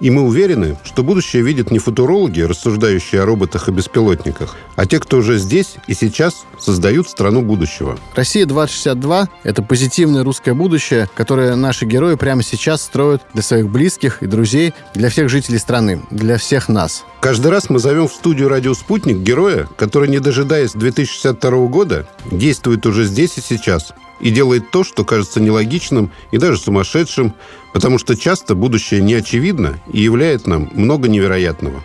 и 0.00 0.10
мы 0.10 0.22
уверены, 0.22 0.76
что 0.84 1.02
будущее 1.02 1.42
видят 1.42 1.70
не 1.70 1.78
футурологи, 1.78 2.40
рассуждающие 2.40 3.22
о 3.22 3.26
роботах 3.26 3.68
и 3.68 3.72
беспилотниках, 3.72 4.56
а 4.76 4.86
те, 4.86 5.00
кто 5.00 5.18
уже 5.18 5.38
здесь 5.38 5.76
и 5.86 5.94
сейчас 5.94 6.44
создают 6.58 7.08
страну 7.08 7.42
будущего. 7.42 7.98
«Россия-2062»— 8.14 9.28
это 9.42 9.62
позитивное 9.62 10.24
русское 10.24 10.54
будущее, 10.54 11.08
которое 11.14 11.56
наши 11.56 11.86
герои 11.86 12.16
прямо 12.16 12.42
сейчас 12.42 12.82
строят 12.82 13.22
для 13.32 13.42
своих 13.42 13.68
близких 13.68 14.22
и 14.22 14.26
друзей, 14.26 14.74
для 14.94 15.08
всех 15.08 15.28
жителей 15.28 15.58
страны, 15.58 16.02
для 16.10 16.38
всех 16.38 16.68
нас. 16.68 17.04
Каждый 17.20 17.50
раз 17.50 17.70
мы 17.70 17.78
зовем 17.78 18.08
в 18.08 18.12
студию 18.12 18.48
«Радио 18.48 18.74
Спутник» 18.74 19.16
героя, 19.18 19.68
который, 19.76 20.08
не 20.08 20.20
дожидаясь 20.20 20.72
2062 20.72 21.66
года, 21.66 22.08
действует 22.30 22.86
уже 22.86 23.04
здесь 23.04 23.38
и 23.38 23.40
сейчас– 23.40 23.92
и 24.20 24.30
делает 24.30 24.70
то, 24.70 24.84
что 24.84 25.04
кажется 25.04 25.40
нелогичным 25.40 26.10
и 26.30 26.38
даже 26.38 26.58
сумасшедшим, 26.58 27.34
потому 27.72 27.98
что 27.98 28.16
часто 28.16 28.54
будущее 28.54 29.00
не 29.00 29.14
очевидно 29.14 29.78
и 29.92 30.00
являет 30.00 30.46
нам 30.46 30.70
много 30.72 31.08
невероятного. 31.08 31.82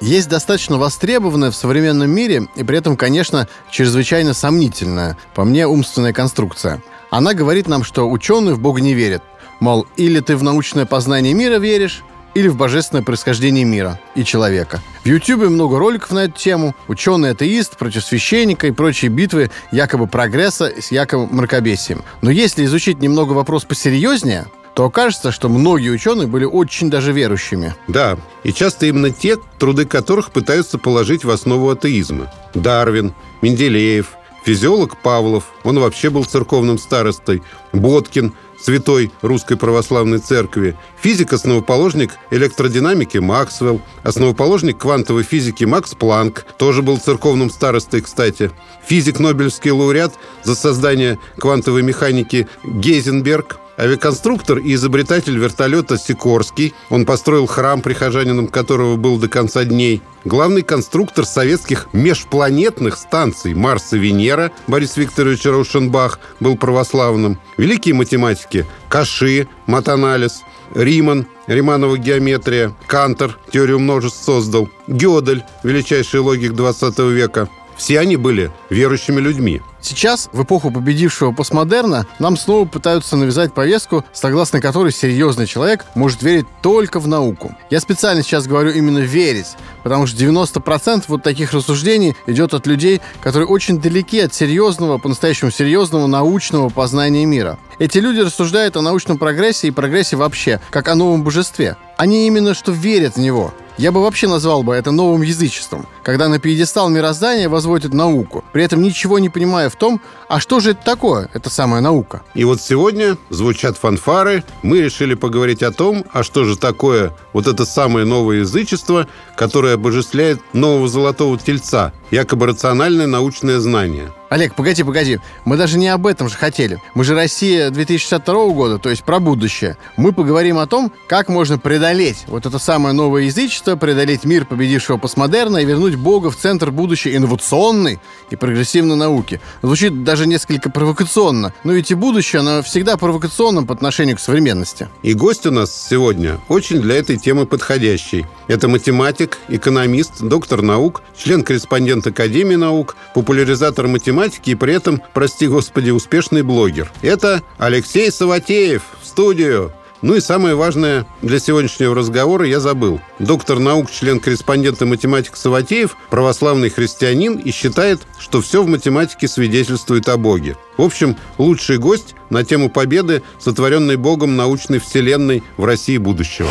Есть 0.00 0.28
достаточно 0.28 0.76
востребованная 0.76 1.50
в 1.50 1.56
современном 1.56 2.10
мире 2.10 2.48
и 2.56 2.64
при 2.64 2.78
этом, 2.78 2.96
конечно, 2.96 3.48
чрезвычайно 3.70 4.34
сомнительная, 4.34 5.16
по 5.34 5.44
мне, 5.44 5.66
умственная 5.66 6.12
конструкция. 6.12 6.82
Она 7.10 7.32
говорит 7.32 7.68
нам, 7.68 7.84
что 7.84 8.10
ученые 8.10 8.54
в 8.54 8.60
Бога 8.60 8.80
не 8.80 8.92
верят. 8.92 9.22
Мол, 9.60 9.86
или 9.96 10.20
ты 10.20 10.36
в 10.36 10.42
научное 10.42 10.84
познание 10.84 11.32
мира 11.32 11.58
веришь, 11.58 12.02
или 12.34 12.48
в 12.48 12.56
божественное 12.56 13.02
происхождение 13.02 13.64
мира 13.64 14.00
и 14.14 14.24
человека. 14.24 14.82
В 15.04 15.06
Ютьюбе 15.06 15.48
много 15.48 15.78
роликов 15.78 16.10
на 16.10 16.24
эту 16.24 16.38
тему. 16.38 16.74
Ученый-атеист 16.88 17.76
против 17.76 18.04
священника 18.04 18.66
и 18.66 18.72
прочие 18.72 19.10
битвы 19.10 19.50
якобы 19.70 20.06
прогресса 20.06 20.72
с 20.80 20.90
якобы 20.90 21.32
мракобесием. 21.32 22.02
Но 22.22 22.30
если 22.30 22.64
изучить 22.64 23.00
немного 23.00 23.32
вопрос 23.32 23.64
посерьезнее, 23.64 24.46
то 24.74 24.84
окажется, 24.84 25.30
что 25.30 25.48
многие 25.48 25.90
ученые 25.90 26.26
были 26.26 26.44
очень 26.44 26.90
даже 26.90 27.12
верующими. 27.12 27.74
Да, 27.86 28.18
и 28.42 28.52
часто 28.52 28.86
именно 28.86 29.10
те, 29.10 29.36
труды 29.58 29.86
которых 29.86 30.32
пытаются 30.32 30.78
положить 30.78 31.24
в 31.24 31.30
основу 31.30 31.70
атеизма. 31.70 32.32
Дарвин, 32.54 33.14
Менделеев, 33.40 34.08
физиолог 34.44 34.96
Павлов, 35.00 35.44
он 35.62 35.78
вообще 35.78 36.10
был 36.10 36.24
церковным 36.24 36.78
старостой, 36.78 37.42
Боткин, 37.72 38.34
Святой 38.64 39.12
Русской 39.20 39.58
Православной 39.58 40.18
Церкви, 40.18 40.74
физик-основоположник 40.98 42.12
электродинамики 42.30 43.18
Максвелл, 43.18 43.82
основоположник 44.02 44.78
квантовой 44.78 45.22
физики 45.22 45.64
Макс 45.64 45.94
Планк, 45.94 46.46
тоже 46.56 46.80
был 46.80 46.96
церковным 46.96 47.50
старостой, 47.50 48.00
кстати, 48.00 48.50
физик-нобелевский 48.88 49.70
лауреат 49.70 50.14
за 50.44 50.54
создание 50.54 51.18
квантовой 51.36 51.82
механики 51.82 52.48
Гейзенберг– 52.64 53.58
Авиаконструктор 53.76 54.58
и 54.58 54.74
изобретатель 54.74 55.36
вертолета 55.36 55.98
Сикорский. 55.98 56.74
Он 56.90 57.04
построил 57.04 57.46
храм, 57.46 57.82
прихожанином 57.82 58.48
которого 58.48 58.96
был 58.96 59.18
до 59.18 59.28
конца 59.28 59.64
дней. 59.64 60.02
Главный 60.24 60.62
конструктор 60.62 61.26
советских 61.26 61.88
межпланетных 61.92 62.96
станций 62.96 63.54
Марс 63.54 63.92
и 63.92 63.98
Венера 63.98 64.52
Борис 64.66 64.96
Викторович 64.96 65.44
Раушенбах 65.46 66.18
был 66.40 66.56
православным. 66.56 67.38
Великие 67.58 67.94
математики 67.94 68.64
Каши, 68.88 69.48
матанализ, 69.66 70.42
Риман, 70.74 71.26
Риманова 71.46 71.98
геометрия, 71.98 72.74
Кантор, 72.86 73.38
теорию 73.50 73.80
множеств 73.80 74.24
создал, 74.24 74.68
Гёдель, 74.86 75.42
величайший 75.62 76.20
логик 76.20 76.52
20 76.54 76.98
века. 77.00 77.48
Все 77.76 78.00
они 78.00 78.16
были 78.16 78.50
верующими 78.70 79.20
людьми. 79.20 79.60
Сейчас, 79.84 80.30
в 80.32 80.42
эпоху 80.42 80.70
победившего 80.70 81.32
постмодерна, 81.32 82.06
нам 82.18 82.38
снова 82.38 82.66
пытаются 82.66 83.16
навязать 83.16 83.52
повестку, 83.52 84.02
согласно 84.14 84.62
которой 84.62 84.92
серьезный 84.92 85.46
человек 85.46 85.84
может 85.94 86.22
верить 86.22 86.46
только 86.62 87.00
в 87.00 87.06
науку. 87.06 87.54
Я 87.68 87.80
специально 87.80 88.22
сейчас 88.22 88.46
говорю 88.46 88.70
именно 88.70 89.00
верить, 89.00 89.48
потому 89.82 90.06
что 90.06 90.16
90% 90.16 91.04
вот 91.08 91.22
таких 91.22 91.52
рассуждений 91.52 92.16
идет 92.26 92.54
от 92.54 92.66
людей, 92.66 93.02
которые 93.22 93.46
очень 93.46 93.78
далеки 93.78 94.20
от 94.20 94.32
серьезного, 94.32 94.96
по-настоящему 94.96 95.50
серьезного 95.50 96.06
научного 96.06 96.70
познания 96.70 97.26
мира. 97.26 97.58
Эти 97.78 97.98
люди 97.98 98.20
рассуждают 98.20 98.78
о 98.78 98.82
научном 98.82 99.18
прогрессе 99.18 99.68
и 99.68 99.70
прогрессе 99.70 100.16
вообще, 100.16 100.62
как 100.70 100.88
о 100.88 100.94
новом 100.94 101.24
божестве. 101.24 101.76
Они 101.98 102.26
именно 102.26 102.54
что 102.54 102.72
верят 102.72 103.16
в 103.16 103.20
него– 103.20 103.52
я 103.76 103.92
бы 103.92 104.02
вообще 104.02 104.28
назвал 104.28 104.62
бы 104.62 104.74
это 104.74 104.90
новым 104.90 105.22
язычеством, 105.22 105.86
когда 106.02 106.28
на 106.28 106.38
пьедестал 106.38 106.88
мироздания 106.88 107.48
возводят 107.48 107.92
науку, 107.92 108.44
при 108.52 108.64
этом 108.64 108.82
ничего 108.82 109.18
не 109.18 109.28
понимая 109.28 109.68
в 109.68 109.76
том, 109.76 110.00
а 110.28 110.40
что 110.40 110.60
же 110.60 110.72
это 110.72 110.84
такое, 110.84 111.28
эта 111.32 111.50
самая 111.50 111.80
наука. 111.80 112.22
И 112.34 112.44
вот 112.44 112.60
сегодня 112.60 113.16
звучат 113.30 113.76
фанфары, 113.76 114.44
мы 114.62 114.80
решили 114.80 115.14
поговорить 115.14 115.62
о 115.62 115.72
том, 115.72 116.04
а 116.12 116.22
что 116.22 116.44
же 116.44 116.56
такое 116.56 117.12
вот 117.32 117.46
это 117.46 117.64
самое 117.64 118.06
новое 118.06 118.38
язычество, 118.38 119.06
которое 119.36 119.74
обожествляет 119.74 120.40
нового 120.52 120.88
золотого 120.88 121.38
тельца, 121.38 121.92
якобы 122.10 122.46
рациональное 122.46 123.06
научное 123.06 123.60
знание– 123.60 124.12
Олег, 124.34 124.56
погоди, 124.56 124.82
погоди. 124.82 125.20
Мы 125.44 125.56
даже 125.56 125.78
не 125.78 125.86
об 125.86 126.08
этом 126.08 126.28
же 126.28 126.36
хотели. 126.36 126.82
Мы 126.96 127.04
же 127.04 127.14
Россия 127.14 127.70
2062 127.70 128.48
года, 128.48 128.78
то 128.78 128.90
есть 128.90 129.04
про 129.04 129.20
будущее. 129.20 129.76
Мы 129.96 130.12
поговорим 130.12 130.58
о 130.58 130.66
том, 130.66 130.90
как 131.06 131.28
можно 131.28 131.56
преодолеть 131.56 132.24
вот 132.26 132.44
это 132.44 132.58
самое 132.58 132.96
новое 132.96 133.22
язычество, 133.22 133.76
преодолеть 133.76 134.24
мир 134.24 134.44
победившего 134.44 134.96
постмодерна 134.96 135.58
и 135.58 135.64
вернуть 135.64 135.94
Бога 135.94 136.32
в 136.32 136.36
центр 136.36 136.72
будущей 136.72 137.14
инновационной 137.14 138.00
и 138.30 138.34
прогрессивной 138.34 138.96
науки. 138.96 139.40
Звучит 139.62 140.02
даже 140.02 140.26
несколько 140.26 140.68
провокационно, 140.68 141.54
но 141.62 141.72
ведь 141.72 141.92
и 141.92 141.94
будущее, 141.94 142.40
оно 142.40 142.64
всегда 142.64 142.96
провокационно 142.96 143.62
по 143.62 143.72
отношению 143.72 144.16
к 144.16 144.20
современности. 144.20 144.88
И 145.04 145.14
гость 145.14 145.46
у 145.46 145.52
нас 145.52 145.72
сегодня 145.88 146.40
очень 146.48 146.80
для 146.80 146.96
этой 146.96 147.18
темы 147.18 147.46
подходящий. 147.46 148.26
Это 148.48 148.66
математик, 148.66 149.38
экономист, 149.46 150.20
доктор 150.22 150.60
наук, 150.62 151.02
член-корреспондент 151.16 152.08
Академии 152.08 152.56
наук, 152.56 152.96
популяризатор 153.14 153.86
математики 153.86 154.23
математики 154.24 154.50
и 154.50 154.54
при 154.54 154.74
этом, 154.74 155.02
прости 155.12 155.46
господи, 155.46 155.90
успешный 155.90 156.42
блогер. 156.42 156.90
Это 157.02 157.42
Алексей 157.58 158.10
Саватеев 158.10 158.82
в 159.02 159.06
студию. 159.06 159.72
Ну 160.00 160.14
и 160.14 160.20
самое 160.20 160.54
важное 160.54 161.06
для 161.22 161.38
сегодняшнего 161.38 161.94
разговора 161.94 162.46
я 162.46 162.60
забыл. 162.60 163.00
Доктор 163.18 163.58
наук, 163.58 163.90
член-корреспондента 163.90 164.86
математик 164.86 165.36
Саватеев, 165.36 165.96
православный 166.10 166.68
христианин 166.68 167.34
и 167.36 167.50
считает, 167.52 168.00
что 168.18 168.40
все 168.40 168.62
в 168.62 168.68
математике 168.68 169.28
свидетельствует 169.28 170.08
о 170.08 170.16
Боге. 170.16 170.56
В 170.76 170.82
общем, 170.82 171.16
лучший 171.38 171.78
гость 171.78 172.14
на 172.30 172.44
тему 172.44 172.70
победы, 172.70 173.22
сотворенной 173.38 173.96
Богом 173.96 174.36
научной 174.36 174.78
вселенной 174.78 175.42
в 175.56 175.64
России 175.64 175.98
будущего. 175.98 176.48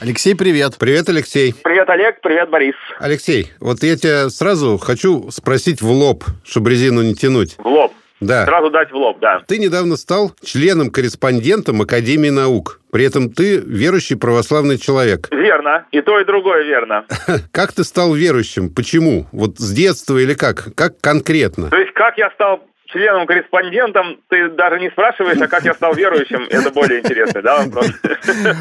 Алексей, 0.00 0.34
привет. 0.34 0.78
Привет, 0.78 1.10
Алексей. 1.10 1.54
Привет, 1.62 1.90
Олег. 1.90 2.22
Привет, 2.22 2.48
Борис. 2.48 2.74
Алексей, 2.98 3.52
вот 3.60 3.82
я 3.82 3.96
тебя 3.96 4.30
сразу 4.30 4.78
хочу 4.78 5.30
спросить 5.30 5.82
в 5.82 5.90
лоб, 5.90 6.24
чтобы 6.42 6.70
резину 6.70 7.02
не 7.02 7.14
тянуть. 7.14 7.56
В 7.58 7.66
лоб? 7.66 7.92
Да. 8.20 8.46
Сразу 8.46 8.70
дать 8.70 8.90
в 8.90 8.94
лоб, 8.94 9.18
да. 9.20 9.42
Ты 9.46 9.58
недавно 9.58 9.96
стал 9.96 10.32
членом-корреспондентом 10.42 11.82
Академии 11.82 12.30
наук. 12.30 12.80
При 12.90 13.04
этом 13.04 13.30
ты 13.30 13.58
верующий 13.58 14.16
православный 14.16 14.78
человек. 14.78 15.28
Верно. 15.30 15.84
И 15.92 16.00
то, 16.00 16.18
и 16.18 16.24
другое 16.24 16.64
верно. 16.64 17.04
Как 17.52 17.72
ты 17.72 17.84
стал 17.84 18.14
верующим? 18.14 18.72
Почему? 18.74 19.26
Вот 19.32 19.58
с 19.58 19.70
детства 19.70 20.16
или 20.16 20.32
как? 20.32 20.74
Как 20.74 20.98
конкретно? 21.00 21.68
То 21.68 21.76
есть, 21.76 21.92
как 21.92 22.16
я 22.16 22.30
стал 22.30 22.60
членом-корреспондентом 22.92 24.18
ты 24.28 24.48
даже 24.50 24.80
не 24.80 24.90
спрашиваешь, 24.90 25.40
а 25.40 25.48
как 25.48 25.64
я 25.64 25.74
стал 25.74 25.94
верующим, 25.94 26.46
это 26.50 26.70
более 26.70 27.00
интересный, 27.00 27.42
да, 27.42 27.64
вопрос? 27.64 27.90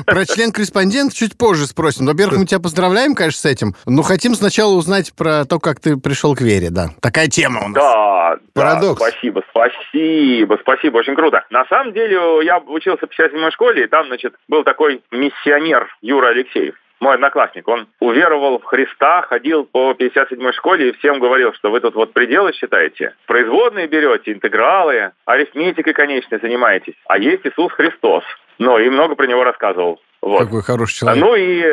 Про 0.05 0.25
член-корреспондент 0.25 1.13
чуть 1.13 1.37
позже 1.37 1.65
спросим. 1.67 2.05
Во-первых, 2.05 2.39
мы 2.39 2.45
тебя 2.45 2.59
поздравляем, 2.59 3.15
конечно, 3.15 3.39
с 3.39 3.45
этим, 3.45 3.75
но 3.85 4.01
хотим 4.01 4.35
сначала 4.35 4.73
узнать 4.73 5.13
про 5.15 5.45
то, 5.45 5.59
как 5.59 5.79
ты 5.79 5.97
пришел 5.97 6.35
к 6.35 6.41
вере, 6.41 6.69
да. 6.69 6.89
Такая 7.01 7.27
тема 7.27 7.61
у 7.65 7.67
нас. 7.69 7.75
Да, 7.75 8.37
Парадокс. 8.53 8.99
Да, 8.99 9.09
спасибо, 9.09 9.43
спасибо, 9.49 10.57
спасибо, 10.61 10.97
очень 10.97 11.15
круто. 11.15 11.45
На 11.49 11.65
самом 11.65 11.93
деле, 11.93 12.17
я 12.43 12.59
учился 12.59 13.07
в 13.07 13.09
57-й 13.09 13.51
школе, 13.51 13.83
и 13.83 13.87
там, 13.87 14.07
значит, 14.07 14.35
был 14.47 14.63
такой 14.63 15.01
миссионер 15.11 15.87
Юра 16.01 16.29
Алексеев 16.29 16.75
мой 16.99 17.15
одноклассник, 17.15 17.67
он 17.67 17.87
уверовал 17.99 18.59
в 18.59 18.63
Христа, 18.63 19.21
ходил 19.23 19.65
по 19.65 19.91
57-й 19.91 20.53
школе 20.53 20.89
и 20.89 20.91
всем 20.93 21.19
говорил, 21.19 21.53
что 21.53 21.71
вы 21.71 21.79
тут 21.79 21.95
вот 21.95 22.13
пределы 22.13 22.53
считаете, 22.53 23.15
производные 23.25 23.87
берете, 23.87 24.33
интегралы, 24.33 25.11
арифметикой 25.25 25.93
конечной 25.93 26.39
занимаетесь, 26.39 26.95
а 27.07 27.17
есть 27.17 27.45
Иисус 27.45 27.71
Христос. 27.73 28.23
Ну, 28.57 28.77
и 28.77 28.89
много 28.89 29.15
про 29.15 29.25
него 29.25 29.43
рассказывал. 29.43 30.01
Вот. 30.21 30.39
Какой 30.39 30.61
хороший 30.61 30.99
человек. 30.99 31.23
Ну 31.23 31.35
и 31.35 31.63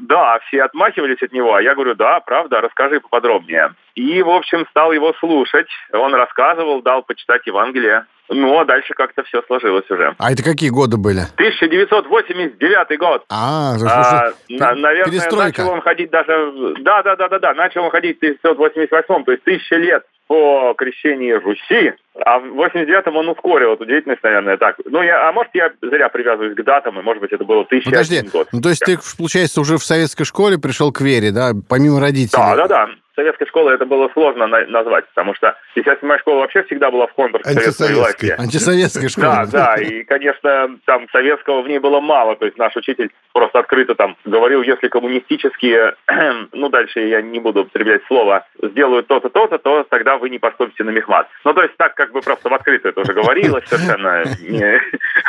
да, 0.00 0.40
все 0.46 0.64
отмахивались 0.64 1.22
от 1.22 1.32
него, 1.32 1.54
а 1.54 1.62
я 1.62 1.74
говорю, 1.74 1.94
да, 1.94 2.18
правда, 2.20 2.60
расскажи 2.60 3.00
поподробнее. 3.00 3.72
И, 3.94 4.22
в 4.22 4.28
общем, 4.30 4.66
стал 4.70 4.92
его 4.92 5.12
слушать. 5.20 5.68
Он 5.92 6.14
рассказывал, 6.14 6.82
дал 6.82 7.02
почитать 7.02 7.46
Евангелие. 7.46 8.06
Ну, 8.28 8.58
а 8.58 8.64
дальше 8.64 8.94
как-то 8.94 9.22
все 9.24 9.42
сложилось 9.42 9.88
уже. 9.90 10.14
А 10.18 10.32
это 10.32 10.42
какие 10.42 10.70
годы 10.70 10.96
были? 10.96 11.20
1989 11.36 12.98
год. 12.98 13.22
А, 13.28 13.74
А, 13.86 14.30
на- 14.48 14.74
наверное, 14.74 15.12
перестройка. 15.12 15.60
начал 15.62 15.70
он 15.74 15.80
ходить 15.82 16.10
даже... 16.10 16.74
Да, 16.80 17.02
да, 17.02 17.16
да, 17.16 17.28
да, 17.28 17.38
да, 17.38 17.54
начал 17.54 17.84
он 17.84 17.90
ходить 17.90 18.16
в 18.16 18.24
1988, 18.24 19.24
то 19.24 19.32
есть 19.32 19.44
тысяча 19.44 19.76
лет 19.76 20.04
по 20.26 20.72
крещению 20.74 21.40
Руси, 21.42 21.92
а 22.24 22.38
в 22.38 22.58
89-м 22.58 23.14
он 23.14 23.28
ускорил 23.28 23.74
эту 23.74 23.84
деятельность, 23.84 24.22
наверное, 24.22 24.56
так. 24.56 24.76
Ну, 24.86 25.02
я, 25.02 25.28
а 25.28 25.32
может, 25.32 25.50
я 25.54 25.70
зря 25.82 26.08
привязываюсь 26.08 26.56
к 26.56 26.62
датам, 26.64 26.98
и, 26.98 27.02
может 27.02 27.20
быть, 27.20 27.30
это 27.32 27.44
было 27.44 27.60
1001 27.64 27.92
Подожди, 27.92 28.22
год. 28.32 28.48
ну 28.52 28.62
то 28.62 28.70
есть 28.70 28.80
ты, 28.80 28.98
получается, 29.18 29.60
уже 29.60 29.76
в 29.76 29.84
советской 29.84 30.24
школе 30.24 30.58
пришел 30.58 30.92
к 30.92 31.02
вере, 31.02 31.30
да, 31.30 31.52
помимо 31.68 32.00
родителей? 32.00 32.30
Да, 32.42 32.56
да, 32.56 32.66
да. 32.68 32.88
Советской 33.14 33.46
школы 33.46 33.72
это 33.72 33.86
было 33.86 34.08
сложно 34.12 34.46
на- 34.46 34.66
назвать, 34.66 35.06
потому 35.08 35.34
что 35.34 35.56
57-я 35.76 36.18
школа 36.18 36.40
вообще 36.40 36.62
всегда 36.64 36.90
была 36.90 37.06
в 37.06 37.12
контур 37.12 37.42
советской 37.44 37.94
власти. 37.94 38.34
Антисоветская 38.36 39.08
школа. 39.08 39.46
Да, 39.50 39.76
да, 39.76 39.82
и, 39.82 40.04
конечно, 40.04 40.76
там 40.84 41.06
советского 41.10 41.62
в 41.62 41.68
ней 41.68 41.78
было 41.78 42.00
мало, 42.00 42.36
то 42.36 42.44
есть 42.44 42.58
наш 42.58 42.74
учитель 42.76 43.10
просто 43.32 43.60
открыто 43.60 43.94
там 43.94 44.16
говорил, 44.24 44.62
если 44.62 44.88
коммунистические, 44.88 45.94
ну, 46.52 46.68
дальше 46.68 47.00
я 47.00 47.22
не 47.22 47.38
буду 47.38 47.62
употреблять 47.62 48.02
слово, 48.06 48.46
сделают 48.62 49.06
то-то, 49.06 49.28
то-то, 49.28 49.58
то 49.58 49.84
тогда 49.84 50.16
вы 50.16 50.30
не 50.30 50.38
поступите 50.38 50.84
на 50.84 50.90
мехмат. 50.90 51.28
Ну, 51.44 51.54
то 51.54 51.62
есть 51.62 51.76
так 51.76 51.94
как 51.94 52.12
бы 52.12 52.20
просто 52.20 52.48
в 52.48 52.54
открытую 52.54 52.92
это 52.92 53.00
уже 53.00 53.12
говорилось 53.12 53.64
совершенно. 53.66 54.24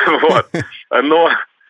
Вот. 0.22 0.48
Но 1.04 1.30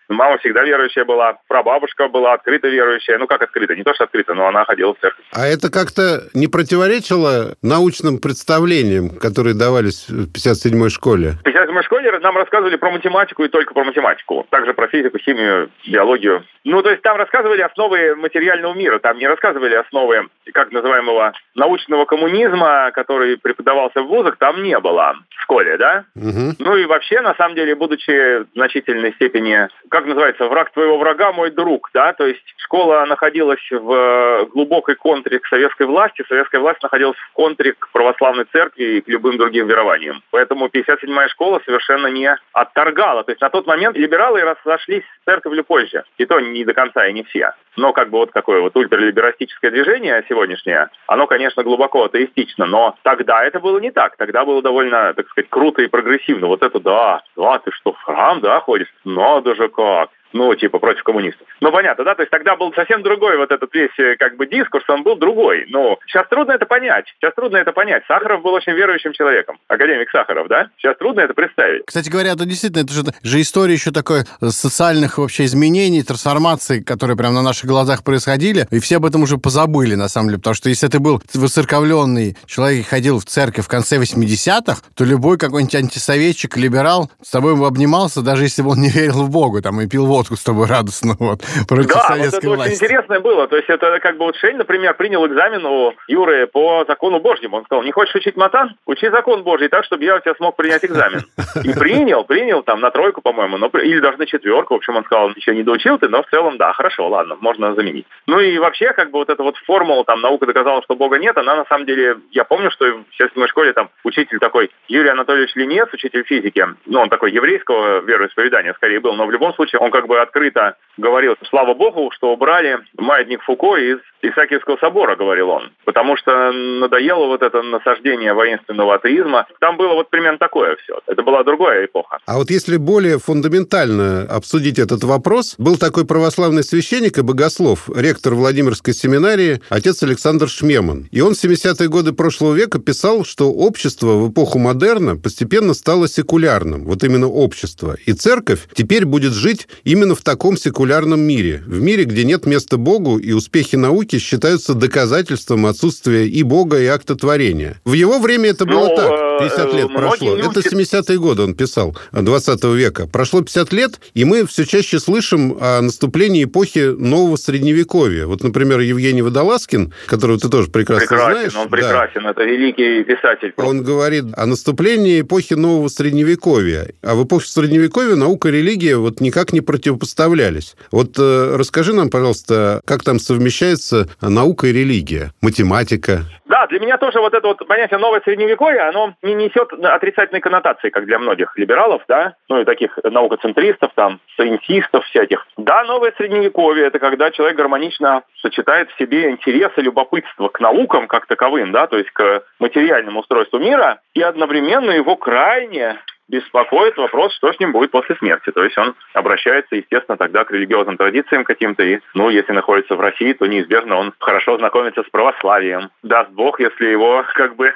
Мама 0.09 0.37
всегда 0.37 0.63
верующая 0.63 1.05
была, 1.05 1.37
прабабушка 1.47 2.07
была 2.07 2.33
открыто 2.33 2.67
верующая. 2.67 3.17
Ну, 3.17 3.27
как 3.27 3.41
открыто? 3.41 3.75
Не 3.75 3.83
то, 3.83 3.93
что 3.93 4.05
открыто, 4.05 4.33
но 4.33 4.47
она 4.47 4.65
ходила 4.65 4.93
в 4.93 4.99
церковь. 4.99 5.25
А 5.31 5.45
это 5.45 5.71
как-то 5.71 6.23
не 6.33 6.47
противоречило 6.47 7.55
научным 7.61 8.19
представлениям, 8.19 9.09
которые 9.09 9.55
давались 9.55 10.07
в 10.07 10.31
57-й 10.31 10.89
школе? 10.89 11.31
В 11.39 11.43
57 11.43 11.81
школе 11.83 12.19
нам 12.19 12.37
рассказывали 12.37 12.75
про 12.75 12.91
математику 12.91 13.43
и 13.43 13.47
только 13.47 13.73
про 13.73 13.83
математику. 13.83 14.45
Также 14.49 14.73
про 14.73 14.87
физику, 14.87 15.17
химию, 15.17 15.69
биологию. 15.87 16.43
Ну, 16.63 16.81
то 16.81 16.89
есть 16.89 17.01
там 17.01 17.17
рассказывали 17.17 17.61
основы 17.61 18.15
материального 18.15 18.73
мира. 18.73 18.99
Там 18.99 19.17
не 19.17 19.27
рассказывали 19.27 19.75
основы, 19.75 20.27
как 20.53 20.71
называемого, 20.71 21.33
научного 21.55 22.05
коммунизма, 22.05 22.91
который 22.93 23.37
преподавался 23.37 24.01
в 24.01 24.07
вузах, 24.07 24.37
там 24.37 24.63
не 24.63 24.77
было 24.79 25.15
в 25.29 25.41
школе, 25.41 25.77
да? 25.77 26.05
Мгм. 26.15 26.55
Ну 26.59 26.75
и 26.75 26.85
вообще, 26.85 27.21
на 27.21 27.35
самом 27.35 27.55
деле, 27.55 27.75
будучи 27.75 28.43
в 28.43 28.47
значительной 28.55 29.13
степени, 29.13 29.67
как 29.95 30.07
называется, 30.07 30.49
враг 30.49 30.71
твоего 30.71 30.97
врага, 30.97 31.31
мой 31.31 31.51
друг, 31.51 31.89
да, 31.93 32.11
то 32.11 32.27
есть 32.27 32.43
школа 32.57 33.05
находилась 33.05 33.65
в 33.71 33.93
э, 33.93 34.45
глубокой 34.47 34.95
контре 34.95 35.39
к 35.39 35.47
советской 35.47 35.87
власти, 35.87 36.21
советская 36.27 36.59
власть 36.59 36.83
находилась 36.83 37.17
в 37.17 37.31
контре 37.31 37.71
к 37.71 37.89
православной 37.93 38.43
церкви 38.51 38.83
и 38.83 39.01
к 39.01 39.07
любым 39.07 39.37
другим 39.37 39.67
верованиям. 39.67 40.21
Поэтому 40.31 40.65
57-я 40.67 41.29
школа 41.29 41.61
совершенно 41.63 42.07
не 42.07 42.35
отторгала. 42.51 43.23
То 43.23 43.31
есть 43.31 43.41
на 43.41 43.49
тот 43.49 43.67
момент 43.67 43.95
либералы 43.95 44.41
разошлись 44.41 45.03
с 45.03 45.23
церковью 45.23 45.63
позже. 45.63 46.03
И 46.17 46.25
то 46.25 46.41
не 46.41 46.65
до 46.65 46.73
конца, 46.73 47.07
и 47.07 47.13
не 47.13 47.23
все. 47.23 47.53
Но 47.75 47.93
как 47.93 48.09
бы 48.09 48.19
вот 48.19 48.31
такое 48.31 48.61
вот 48.61 48.75
ультралиберастическое 48.75 49.71
движение 49.71 50.23
сегодняшнее, 50.29 50.89
оно, 51.07 51.27
конечно, 51.27 51.63
глубоко 51.63 52.05
атеистично, 52.05 52.65
но 52.65 52.95
тогда 53.03 53.43
это 53.43 53.59
было 53.59 53.79
не 53.79 53.91
так. 53.91 54.15
Тогда 54.17 54.45
было 54.45 54.61
довольно, 54.61 55.13
так 55.13 55.27
сказать, 55.29 55.49
круто 55.49 55.81
и 55.81 55.87
прогрессивно. 55.87 56.47
Вот 56.47 56.63
это 56.63 56.79
да, 56.79 57.21
да, 57.35 57.59
ты 57.59 57.71
что, 57.71 57.93
в 57.93 58.01
храм, 58.01 58.39
да, 58.41 58.59
ходишь? 58.59 58.93
Надо 59.03 59.55
же 59.55 59.69
как. 59.69 60.09
Ну, 60.33 60.53
типа, 60.55 60.79
против 60.79 61.03
коммунистов. 61.03 61.47
Ну, 61.61 61.71
понятно, 61.71 62.03
да? 62.03 62.15
То 62.15 62.23
есть 62.23 62.31
тогда 62.31 62.55
был 62.55 62.73
совсем 62.73 63.03
другой 63.03 63.37
вот 63.37 63.51
этот 63.51 63.73
весь, 63.73 63.97
э, 63.97 64.15
как 64.17 64.35
бы, 64.35 64.47
дискурс, 64.47 64.83
он 64.89 65.03
был 65.03 65.15
другой. 65.15 65.65
Ну, 65.69 65.97
сейчас 66.07 66.27
трудно 66.27 66.51
это 66.51 66.65
понять. 66.65 67.05
Сейчас 67.17 67.33
трудно 67.35 67.57
это 67.57 67.71
понять. 67.71 68.03
Сахаров 68.07 68.41
был 68.41 68.53
очень 68.53 68.73
верующим 68.73 69.13
человеком. 69.13 69.57
Академик 69.67 70.09
Сахаров, 70.09 70.47
да? 70.49 70.69
Сейчас 70.77 70.97
трудно 70.97 71.21
это 71.21 71.33
представить. 71.33 71.83
Кстати 71.85 72.09
говоря, 72.09 72.33
это 72.33 72.45
действительно, 72.45 72.83
это 72.83 72.93
же, 72.93 73.03
же 73.23 73.41
история 73.41 73.73
еще 73.73 73.91
такой 73.91 74.21
э, 74.21 74.47
социальных 74.47 75.17
вообще 75.17 75.45
изменений, 75.45 76.03
трансформаций, 76.03 76.83
которые 76.83 77.15
прямо 77.15 77.35
на 77.35 77.41
наших 77.41 77.65
глазах 77.65 78.03
происходили, 78.03 78.67
и 78.71 78.79
все 78.79 78.97
об 78.97 79.05
этом 79.05 79.23
уже 79.23 79.37
позабыли, 79.37 79.95
на 79.95 80.09
самом 80.09 80.29
деле, 80.29 80.39
потому 80.39 80.55
что 80.55 80.67
если 80.67 80.87
ты 80.87 80.99
был 80.99 81.21
воцерковленный 81.33 82.35
человек 82.45 82.79
и 82.81 82.83
ходил 82.83 83.19
в 83.19 83.25
церковь 83.25 83.65
в 83.65 83.69
конце 83.69 83.97
80-х, 83.97 84.81
то 84.95 85.05
любой 85.05 85.37
какой-нибудь 85.37 85.75
антисоветчик, 85.75 86.57
либерал 86.57 87.09
с 87.21 87.29
тобой 87.29 87.55
бы 87.55 87.67
обнимался, 87.67 88.21
даже 88.21 88.43
если 88.43 88.61
бы 88.61 88.71
он 88.71 88.81
не 88.81 88.89
верил 88.89 89.23
в 89.23 89.29
Бога, 89.29 89.61
там, 89.61 89.79
и 89.79 89.87
пил 89.87 90.05
водку 90.05 90.24
с 90.33 90.43
тобой 90.43 90.67
радостно, 90.67 91.15
вот, 91.19 91.41
против 91.67 91.87
Да, 91.87 91.95
вот 91.95 92.07
советской 92.07 92.37
это 92.37 92.49
очень 92.49 92.55
власти. 92.55 92.73
интересное 92.75 93.19
было. 93.19 93.47
То 93.47 93.57
есть 93.57 93.69
это 93.69 93.99
как 93.99 94.17
бы 94.17 94.25
вот 94.25 94.35
Шейн, 94.37 94.57
например, 94.57 94.93
принял 94.95 95.25
экзамен 95.27 95.65
у 95.65 95.93
Юры 96.07 96.47
по 96.47 96.85
закону 96.87 97.19
Божьему. 97.19 97.57
Он 97.57 97.65
сказал, 97.65 97.83
не 97.83 97.91
хочешь 97.91 98.15
учить 98.15 98.35
матан? 98.35 98.75
Учи 98.85 99.09
закон 99.09 99.43
Божий 99.43 99.67
так, 99.69 99.85
чтобы 99.85 100.03
я 100.03 100.15
у 100.15 100.19
тебя 100.19 100.33
смог 100.35 100.55
принять 100.55 100.83
экзамен. 100.85 101.23
И 101.63 101.73
принял, 101.73 102.23
принял 102.23 102.63
там 102.63 102.79
на 102.81 102.91
тройку, 102.91 103.21
по-моему, 103.21 103.57
но, 103.57 103.67
или 103.67 103.99
даже 103.99 104.17
на 104.17 104.25
четверку. 104.25 104.73
В 104.73 104.77
общем, 104.77 104.95
он 104.95 105.05
сказал, 105.05 105.29
еще 105.35 105.55
не 105.55 105.63
доучил 105.63 105.97
ты, 105.97 106.07
но 106.07 106.23
в 106.23 106.27
целом, 106.27 106.57
да, 106.57 106.73
хорошо, 106.73 107.07
ладно, 107.07 107.37
можно 107.39 107.75
заменить. 107.75 108.05
Ну 108.27 108.39
и 108.39 108.57
вообще, 108.57 108.93
как 108.93 109.11
бы 109.11 109.19
вот 109.19 109.29
эта 109.29 109.43
вот 109.43 109.55
формула, 109.65 110.03
там, 110.05 110.21
наука 110.21 110.45
доказала, 110.45 110.81
что 110.83 110.95
Бога 110.95 111.17
нет, 111.17 111.37
она 111.37 111.55
на 111.55 111.65
самом 111.65 111.85
деле, 111.85 112.17
я 112.31 112.43
помню, 112.43 112.71
что 112.71 112.85
в 112.85 113.05
седьмой 113.17 113.47
школе 113.47 113.73
там 113.73 113.89
учитель 114.03 114.39
такой, 114.39 114.71
Юрий 114.87 115.09
Анатольевич 115.09 115.55
Ленец, 115.55 115.89
учитель 115.93 116.23
физики, 116.23 116.65
ну, 116.85 116.99
он 116.99 117.09
такой 117.09 117.31
еврейского 117.31 118.01
вероисповедания 118.01 118.73
скорее 118.73 118.99
был, 118.99 119.13
но 119.13 119.25
в 119.25 119.31
любом 119.31 119.53
случае 119.53 119.79
он 119.79 119.91
как 119.91 120.04
бы 120.07 120.19
открыто 120.19 120.75
говорил, 120.97 121.35
слава 121.49 121.73
Богу, 121.73 122.11
что 122.15 122.33
убрали 122.33 122.79
маятник 122.97 123.41
Фуко 123.43 123.75
из 123.77 123.97
Исаакиевского 124.21 124.77
собора, 124.77 125.15
говорил 125.15 125.49
он, 125.49 125.71
потому 125.85 126.17
что 126.17 126.51
надоело 126.51 127.27
вот 127.27 127.41
это 127.41 127.61
насаждение 127.61 128.33
воинственного 128.33 128.95
атеизма. 128.95 129.45
Там 129.59 129.77
было 129.77 129.93
вот 129.93 130.09
примерно 130.09 130.37
такое 130.37 130.75
все. 130.77 130.99
Это 131.07 131.21
была 131.21 131.43
другая 131.43 131.85
эпоха. 131.85 132.19
А 132.25 132.37
вот 132.37 132.49
если 132.49 132.77
более 132.77 133.19
фундаментально 133.19 134.23
обсудить 134.23 134.79
этот 134.79 135.03
вопрос, 135.03 135.55
был 135.57 135.77
такой 135.77 136.05
православный 136.05 136.63
священник 136.63 137.17
и 137.17 137.21
богослов, 137.21 137.89
ректор 137.95 138.33
Владимирской 138.33 138.93
семинарии, 138.93 139.61
отец 139.69 140.01
Александр 140.03 140.47
Шмеман. 140.47 141.07
И 141.11 141.21
он 141.21 141.35
в 141.35 141.43
70-е 141.43 141.87
годы 141.89 142.13
прошлого 142.13 142.53
века 142.55 142.79
писал, 142.79 143.25
что 143.25 143.51
общество 143.51 144.13
в 144.15 144.31
эпоху 144.31 144.59
модерна 144.59 145.17
постепенно 145.17 145.73
стало 145.73 146.07
секулярным. 146.07 146.85
Вот 146.85 147.03
именно 147.03 147.27
общество. 147.27 147.95
И 148.05 148.13
церковь 148.13 148.67
теперь 148.73 149.05
будет 149.05 149.33
жить 149.33 149.67
именно 149.95 150.13
в 150.13 150.21
таком 150.21 150.57
секулярном 150.57 151.21
мире. 151.21 151.63
В 151.65 151.81
мире, 151.81 152.03
где 152.03 152.25
нет 152.25 152.45
места 152.45 152.77
Богу, 152.77 153.17
и 153.17 153.31
успехи 153.31 153.77
науки 153.77 154.19
считаются 154.19 154.73
доказательством 154.73 155.65
отсутствия 155.65 156.27
и 156.27 156.43
Бога, 156.43 156.81
и 156.81 156.85
акта 156.85 157.15
творения. 157.15 157.79
В 157.85 157.93
его 157.93 158.19
время 158.19 158.49
это 158.49 158.65
было 158.65 158.89
Ну, 158.89 158.95
так. 158.95 159.34
Э, 159.39 159.49
50 159.49 159.73
лет 159.73 159.87
прошло. 159.93 160.35
люди- 160.35 160.49
Это 160.49 160.61
70-е 160.61 161.17
годы 161.19 161.43
он 161.43 161.53
писал, 161.55 161.95
20 162.11 162.63
века. 162.75 163.07
Прошло 163.07 163.41
50 163.41 163.71
лет, 163.73 163.99
и 164.13 164.25
мы 164.25 164.45
все 164.45 164.65
чаще 164.65 164.99
слышим 164.99 165.57
о 165.59 165.81
наступлении 165.81 166.43
эпохи 166.45 166.93
нового 166.97 167.35
средневековья. 167.37 168.25
Вот, 168.27 168.43
например, 168.43 168.79
Евгений 168.79 169.21
Водолазкин, 169.21 169.93
которого 170.07 170.39
ты 170.39 170.49
тоже 170.49 170.69
прекрасно 170.69 171.07
Прекрасен, 171.07 171.33
знаешь. 171.33 171.55
он 171.55 171.63
да, 171.63 171.69
прекрасен, 171.69 172.27
это 172.27 172.43
великий 172.43 173.03
писатель. 173.03 173.53
он 173.57 173.83
говорит 173.83 174.25
о 174.35 174.45
наступлении 174.45 175.21
эпохи 175.21 175.53
нового 175.53 175.87
средневековья. 175.89 176.87
А 177.01 177.15
в 177.15 177.23
эпоху 177.25 177.43
средневековья 177.45 178.15
наука 178.15 178.49
и 178.49 178.51
религия 178.51 178.97
вот 178.97 179.21
никак 179.21 179.53
не 179.53 179.61
противопоставлялись. 179.61 180.75
Вот 180.91 181.17
э, 181.17 181.55
расскажи 181.57 181.93
нам, 181.93 182.09
пожалуйста, 182.09 182.81
как 182.85 183.03
там 183.03 183.19
совмещается 183.19 184.07
наука 184.21 184.67
и 184.67 184.73
религия, 184.73 185.31
математика. 185.41 186.25
Да, 186.47 186.67
для 186.67 186.79
меня 186.79 186.97
тоже 186.97 187.19
вот 187.19 187.33
это 187.33 187.47
вот 187.47 187.67
понятие 187.67 187.97
новое 187.99 188.21
средневековье, 188.23 188.81
оно 188.81 189.15
не 189.25 189.33
несет 189.33 189.73
отрицательной 189.73 190.41
коннотации, 190.41 190.89
как 190.89 191.05
для 191.05 191.19
многих 191.19 191.57
либералов, 191.57 192.03
да, 192.07 192.35
ну 192.47 192.61
и 192.61 192.65
таких 192.65 192.97
наукоцентристов, 193.03 193.91
там, 193.95 194.19
сайентистов 194.37 195.03
всяких. 195.05 195.45
Да, 195.57 195.83
новое 195.83 196.13
средневековье– 196.17 196.85
это 196.87 196.99
когда 196.99 197.31
человек 197.31 197.57
гармонично 197.57 198.23
сочетает 198.41 198.89
в 198.91 198.97
себе 198.97 199.29
интересы, 199.29 199.81
любопытство 199.81 200.49
к 200.49 200.59
наукам 200.59 201.07
как 201.07 201.25
таковым, 201.25 201.71
да, 201.71 201.87
то 201.87 201.97
есть 201.97 202.11
к 202.11 202.43
материальному 202.59 203.19
устройству 203.19 203.59
мира, 203.59 203.99
и 204.13 204.21
одновременно 204.21 204.91
его 204.91 205.15
крайне 205.15 205.97
беспокоит 206.27 206.97
вопрос, 206.97 207.33
что 207.35 207.51
с 207.51 207.59
ним 207.59 207.71
будет 207.71 207.91
после 207.91 208.15
смерти. 208.15 208.51
То 208.51 208.63
есть 208.63 208.77
он 208.77 208.95
обращается, 209.13 209.75
естественно, 209.75 210.17
тогда 210.17 210.43
к 210.43 210.51
религиозным 210.51 210.97
традициям 210.97 211.43
каким-то. 211.43 211.83
И, 211.83 211.99
ну, 212.13 212.29
если 212.29 212.51
находится 212.51 212.95
в 212.95 213.01
России, 213.01 213.33
то 213.33 213.45
неизбежно 213.45 213.95
он 213.95 214.13
хорошо 214.19 214.57
знакомится 214.57 215.03
с 215.03 215.09
православием. 215.09 215.89
Даст 216.03 216.31
Бог, 216.31 216.59
если 216.59 216.85
его, 216.85 217.23
как 217.35 217.55
бы, 217.55 217.71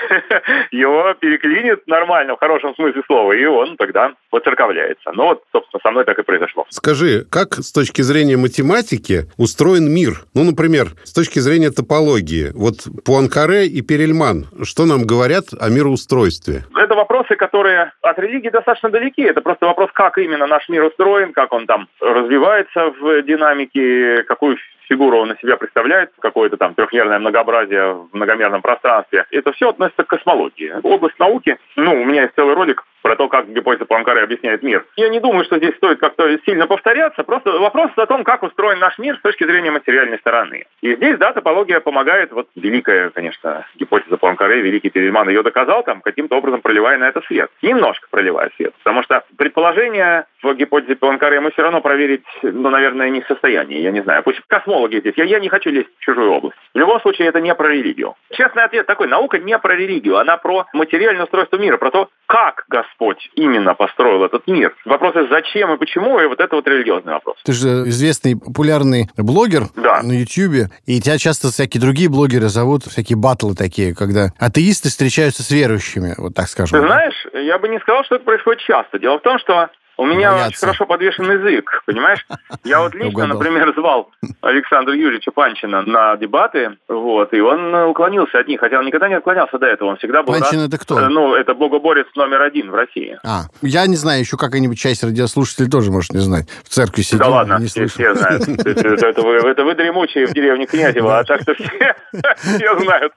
его 0.70 1.14
переклинит 1.14 1.86
нормально, 1.86 2.36
в 2.36 2.40
хорошем 2.40 2.74
смысле 2.74 3.02
слова, 3.06 3.32
и 3.32 3.44
он 3.44 3.76
тогда 3.76 4.12
воцерковляется. 4.30 5.12
Ну, 5.12 5.24
вот, 5.24 5.42
собственно, 5.52 5.80
со 5.82 5.90
мной 5.90 6.04
так 6.04 6.18
и 6.18 6.22
произошло. 6.22 6.66
Скажи, 6.70 7.24
как 7.30 7.54
с 7.54 7.72
точки 7.72 8.02
зрения 8.02 8.36
математики 8.36 9.30
устроен 9.36 9.92
мир? 9.92 10.24
Ну, 10.34 10.44
например, 10.44 10.88
с 11.04 11.12
точки 11.12 11.38
зрения 11.38 11.70
топологии. 11.70 12.50
Вот 12.54 12.86
Пуанкаре 13.04 13.66
и 13.66 13.82
Перельман, 13.82 14.46
что 14.62 14.86
нам 14.86 15.04
говорят 15.04 15.46
о 15.58 15.68
мироустройстве? 15.68 16.64
Это 16.74 16.94
вопросы, 16.94 17.36
которые 17.36 17.81
от 18.02 18.18
религии 18.18 18.48
достаточно 18.48 18.90
далеки. 18.90 19.22
Это 19.22 19.40
просто 19.40 19.66
вопрос, 19.66 19.90
как 19.92 20.18
именно 20.18 20.46
наш 20.46 20.68
мир 20.68 20.84
устроен, 20.84 21.32
как 21.32 21.52
он 21.52 21.66
там 21.66 21.88
развивается 22.00 22.92
в 23.00 23.22
динамике, 23.22 24.24
какую 24.24 24.58
фигуру 24.88 25.18
он 25.18 25.28
на 25.28 25.38
себя 25.38 25.56
представляет, 25.56 26.10
какое-то 26.18 26.56
там 26.56 26.74
трехмерное 26.74 27.18
многообразие 27.18 27.94
в 27.94 28.08
многомерном 28.12 28.62
пространстве. 28.62 29.24
Это 29.30 29.52
все 29.52 29.70
относится 29.70 30.04
к 30.04 30.08
космологии. 30.08 30.72
Область 30.82 31.18
науки, 31.18 31.58
ну, 31.76 32.00
у 32.00 32.04
меня 32.04 32.22
есть 32.22 32.34
целый 32.34 32.54
ролик 32.54 32.84
про 33.02 33.16
то, 33.16 33.28
как 33.28 33.48
гипотеза 33.48 33.84
Пуанкаре 33.84 34.22
объясняет 34.22 34.62
мир. 34.62 34.86
Я 34.96 35.08
не 35.08 35.20
думаю, 35.20 35.44
что 35.44 35.58
здесь 35.58 35.74
стоит 35.76 35.98
как-то 35.98 36.38
сильно 36.46 36.66
повторяться, 36.66 37.24
просто 37.24 37.50
вопрос 37.50 37.90
о 37.96 38.06
том, 38.06 38.24
как 38.24 38.42
устроен 38.42 38.78
наш 38.78 38.98
мир 38.98 39.16
с 39.16 39.20
точки 39.20 39.44
зрения 39.44 39.70
материальной 39.70 40.18
стороны. 40.18 40.66
И 40.80 40.94
здесь, 40.94 41.18
да, 41.18 41.32
топология 41.32 41.80
помогает, 41.80 42.32
вот 42.32 42.48
великая, 42.54 43.10
конечно, 43.10 43.66
гипотеза 43.74 44.16
Пуанкаре, 44.16 44.62
великий 44.62 44.90
Перельман 44.90 45.28
ее 45.28 45.42
доказал, 45.42 45.82
там, 45.82 46.00
каким-то 46.00 46.36
образом 46.36 46.62
проливая 46.62 46.98
на 46.98 47.08
это 47.08 47.20
свет. 47.22 47.50
Немножко 47.60 48.06
проливая 48.10 48.50
свет, 48.56 48.72
потому 48.82 49.02
что 49.02 49.24
предположение 49.36 50.26
в 50.42 50.54
гипотезе 50.54 50.96
Пуанкаре 50.96 51.40
мы 51.40 51.50
все 51.50 51.62
равно 51.62 51.80
проверить, 51.80 52.24
ну, 52.42 52.70
наверное, 52.70 53.10
не 53.10 53.20
в 53.20 53.26
состоянии, 53.26 53.80
я 53.80 53.90
не 53.90 54.02
знаю. 54.02 54.22
Пусть 54.22 54.40
космологи 54.46 55.00
здесь, 55.00 55.14
я, 55.16 55.24
я 55.24 55.40
не 55.40 55.48
хочу 55.48 55.70
лезть 55.70 55.90
в 55.98 56.04
чужую 56.04 56.30
область. 56.30 56.58
В 56.74 56.78
любом 56.78 57.00
случае, 57.00 57.28
это 57.28 57.40
не 57.40 57.54
про 57.54 57.68
религию. 57.68 58.14
Честный 58.32 58.64
ответ 58.64 58.86
такой, 58.86 59.08
наука 59.08 59.38
не 59.38 59.58
про 59.58 59.74
религию, 59.74 60.18
она 60.18 60.36
про 60.36 60.66
материальное 60.72 61.24
устройство 61.24 61.56
мира, 61.56 61.76
про 61.76 61.90
то, 61.90 62.08
как 62.26 62.64
Господь 62.68 62.91
именно 63.34 63.74
построил 63.74 64.24
этот 64.24 64.46
мир. 64.46 64.74
Вопросы 64.84 65.26
зачем 65.30 65.72
и 65.72 65.78
почему, 65.78 66.20
и 66.20 66.26
вот 66.26 66.40
это 66.40 66.56
вот 66.56 66.66
религиозный 66.66 67.14
вопрос. 67.14 67.36
Ты 67.44 67.52
же 67.52 67.68
известный 67.88 68.36
популярный 68.36 69.08
блогер 69.16 69.64
да. 69.76 70.02
на 70.02 70.12
Ютьюбе, 70.12 70.70
и 70.86 71.00
тебя 71.00 71.18
часто 71.18 71.48
всякие 71.48 71.80
другие 71.80 72.08
блогеры 72.08 72.48
зовут, 72.48 72.84
всякие 72.84 73.16
батлы 73.16 73.54
такие, 73.54 73.94
когда 73.94 74.32
атеисты 74.38 74.88
встречаются 74.88 75.42
с 75.42 75.50
верующими, 75.50 76.14
вот 76.18 76.34
так 76.34 76.48
скажем. 76.48 76.80
Ты 76.80 76.86
знаешь, 76.86 77.26
я 77.42 77.58
бы 77.58 77.68
не 77.68 77.78
сказал, 77.80 78.04
что 78.04 78.16
это 78.16 78.24
происходит 78.24 78.62
часто. 78.62 78.98
Дело 78.98 79.18
в 79.18 79.22
том, 79.22 79.38
что 79.38 79.70
у 79.98 80.06
меня 80.06 80.32
Боятся. 80.32 80.48
очень 80.48 80.58
хорошо 80.58 80.86
подвешен 80.86 81.30
язык, 81.30 81.82
понимаешь? 81.86 82.26
Я 82.64 82.80
вот 82.80 82.94
лично, 82.94 83.26
например, 83.26 83.72
звал 83.76 84.10
Александра 84.40 84.94
Юрьевича 84.94 85.30
Панчина 85.30 85.82
на 85.82 86.16
дебаты, 86.16 86.76
вот, 86.88 87.32
и 87.34 87.40
он 87.40 87.74
уклонился 87.74 88.38
от 88.38 88.48
них, 88.48 88.60
хотя 88.60 88.78
он 88.78 88.86
никогда 88.86 89.08
не 89.08 89.14
отклонялся 89.14 89.58
до 89.58 89.66
этого, 89.66 89.90
он 89.90 89.96
всегда 89.98 90.22
был 90.22 90.32
Панчин 90.32 90.60
рад, 90.60 90.68
это 90.68 90.78
кто? 90.78 90.98
Ну, 91.08 91.34
это 91.34 91.54
богоборец 91.54 92.06
номер 92.16 92.42
один 92.42 92.70
в 92.70 92.74
России. 92.74 93.18
А, 93.24 93.42
я 93.60 93.86
не 93.86 93.96
знаю, 93.96 94.20
еще 94.20 94.36
какая-нибудь 94.36 94.78
часть 94.78 95.04
радиослушателей 95.04 95.70
тоже 95.70 95.90
может 95.90 96.12
не 96.12 96.20
знать. 96.20 96.48
В 96.64 96.68
церкви 96.70 97.02
сидим, 97.02 97.18
Да 97.18 97.28
ладно, 97.28 97.58
не 97.60 97.66
все, 97.66 97.86
все 97.86 98.14
знают. 98.14 98.48
Это 98.48 99.22
вы, 99.22 99.34
это 99.36 99.64
вы 99.64 99.74
дремучие 99.74 100.26
в 100.26 100.32
деревне 100.32 100.66
Князева, 100.66 101.18
а 101.18 101.24
так-то 101.24 101.54
все, 101.54 101.94
все 102.36 102.78
знают. 102.78 103.12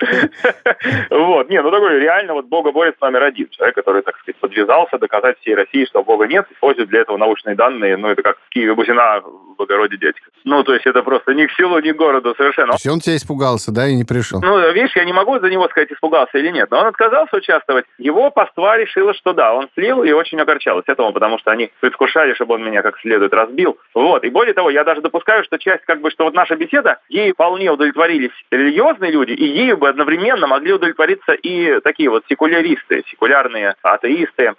Вот, 1.10 1.50
не, 1.50 1.62
ну 1.62 1.72
такой 1.72 2.00
реально 2.00 2.34
вот 2.34 2.48
богоборец 2.48 2.96
номер 3.02 3.24
один, 3.24 3.48
человек, 3.50 3.76
который, 3.76 4.02
так 4.02 4.15
сказать, 4.20 4.40
подвязался 4.40 4.98
доказать 4.98 5.40
всей 5.40 5.56
России, 5.56 5.86
что 5.86 6.04
Бога 6.04 6.28
нет, 6.28 6.46
использует 6.52 6.90
для 6.90 7.02
этого 7.02 7.18
научные 7.18 7.56
данные, 7.56 7.98
ну, 7.98 8.10
это 8.10 8.22
как 8.22 8.38
в 8.38 8.50
Киеве 8.50 8.74
Бузина 8.74 9.22
в 9.22 9.56
Богороде 9.58 9.98
дядька. 9.98 10.30
Ну, 10.44 10.64
то 10.64 10.74
есть 10.74 10.86
это 10.86 11.02
просто 11.04 11.34
ни 11.34 11.46
к 11.46 11.52
селу, 11.54 11.80
ни 11.80 11.92
к 11.92 11.96
городу 11.96 12.34
совершенно. 12.38 12.78
Все 12.78 12.92
он 12.92 13.00
тебя 13.00 13.16
испугался, 13.16 13.72
да, 13.72 13.88
и 13.88 13.96
не 13.96 14.04
пришел? 14.04 14.42
Ну, 14.42 14.72
видишь, 14.72 14.96
я 14.96 15.06
не 15.06 15.14
могу 15.14 15.40
за 15.40 15.50
него 15.50 15.68
сказать, 15.70 15.92
испугался 15.92 16.38
или 16.38 16.50
нет, 16.52 16.70
но 16.72 16.80
он 16.80 16.88
отказался 16.88 17.36
участвовать. 17.38 17.86
Его 17.98 18.30
паства 18.32 18.78
решила, 18.78 19.14
что 19.14 19.34
да, 19.34 19.54
он 19.54 19.70
слил 19.74 20.04
и 20.04 20.12
очень 20.12 20.40
огорчалась 20.40 20.86
этому, 20.88 21.14
потому 21.14 21.40
что 21.40 21.52
они 21.52 21.72
предвкушали, 21.80 22.34
чтобы 22.34 22.56
он 22.56 22.64
меня 22.64 22.82
как 22.82 23.00
следует 23.00 23.34
разбил. 23.34 23.78
Вот, 23.94 24.24
и 24.24 24.30
более 24.30 24.54
того, 24.54 24.70
я 24.70 24.84
даже 24.84 25.02
допускаю, 25.02 25.44
что 25.44 25.58
часть, 25.58 25.86
как 25.86 26.02
бы, 26.02 26.12
что 26.12 26.26
вот 26.26 26.34
наша 26.34 26.56
беседа, 26.56 27.00
ей 27.10 27.34
вполне 27.34 27.72
удовлетворились 27.72 28.32
религиозные 28.52 29.12
люди, 29.12 29.32
и 29.32 29.46
ею 29.46 29.78
бы 29.78 29.90
одновременно 29.90 30.48
могли 30.48 30.74
удовлетвориться 30.74 31.34
и 31.34 31.80
такие 31.82 32.10
вот 32.10 32.24
секуляристы, 32.30 33.04
секулярные 33.10 33.76
атеисты. 33.82 34.05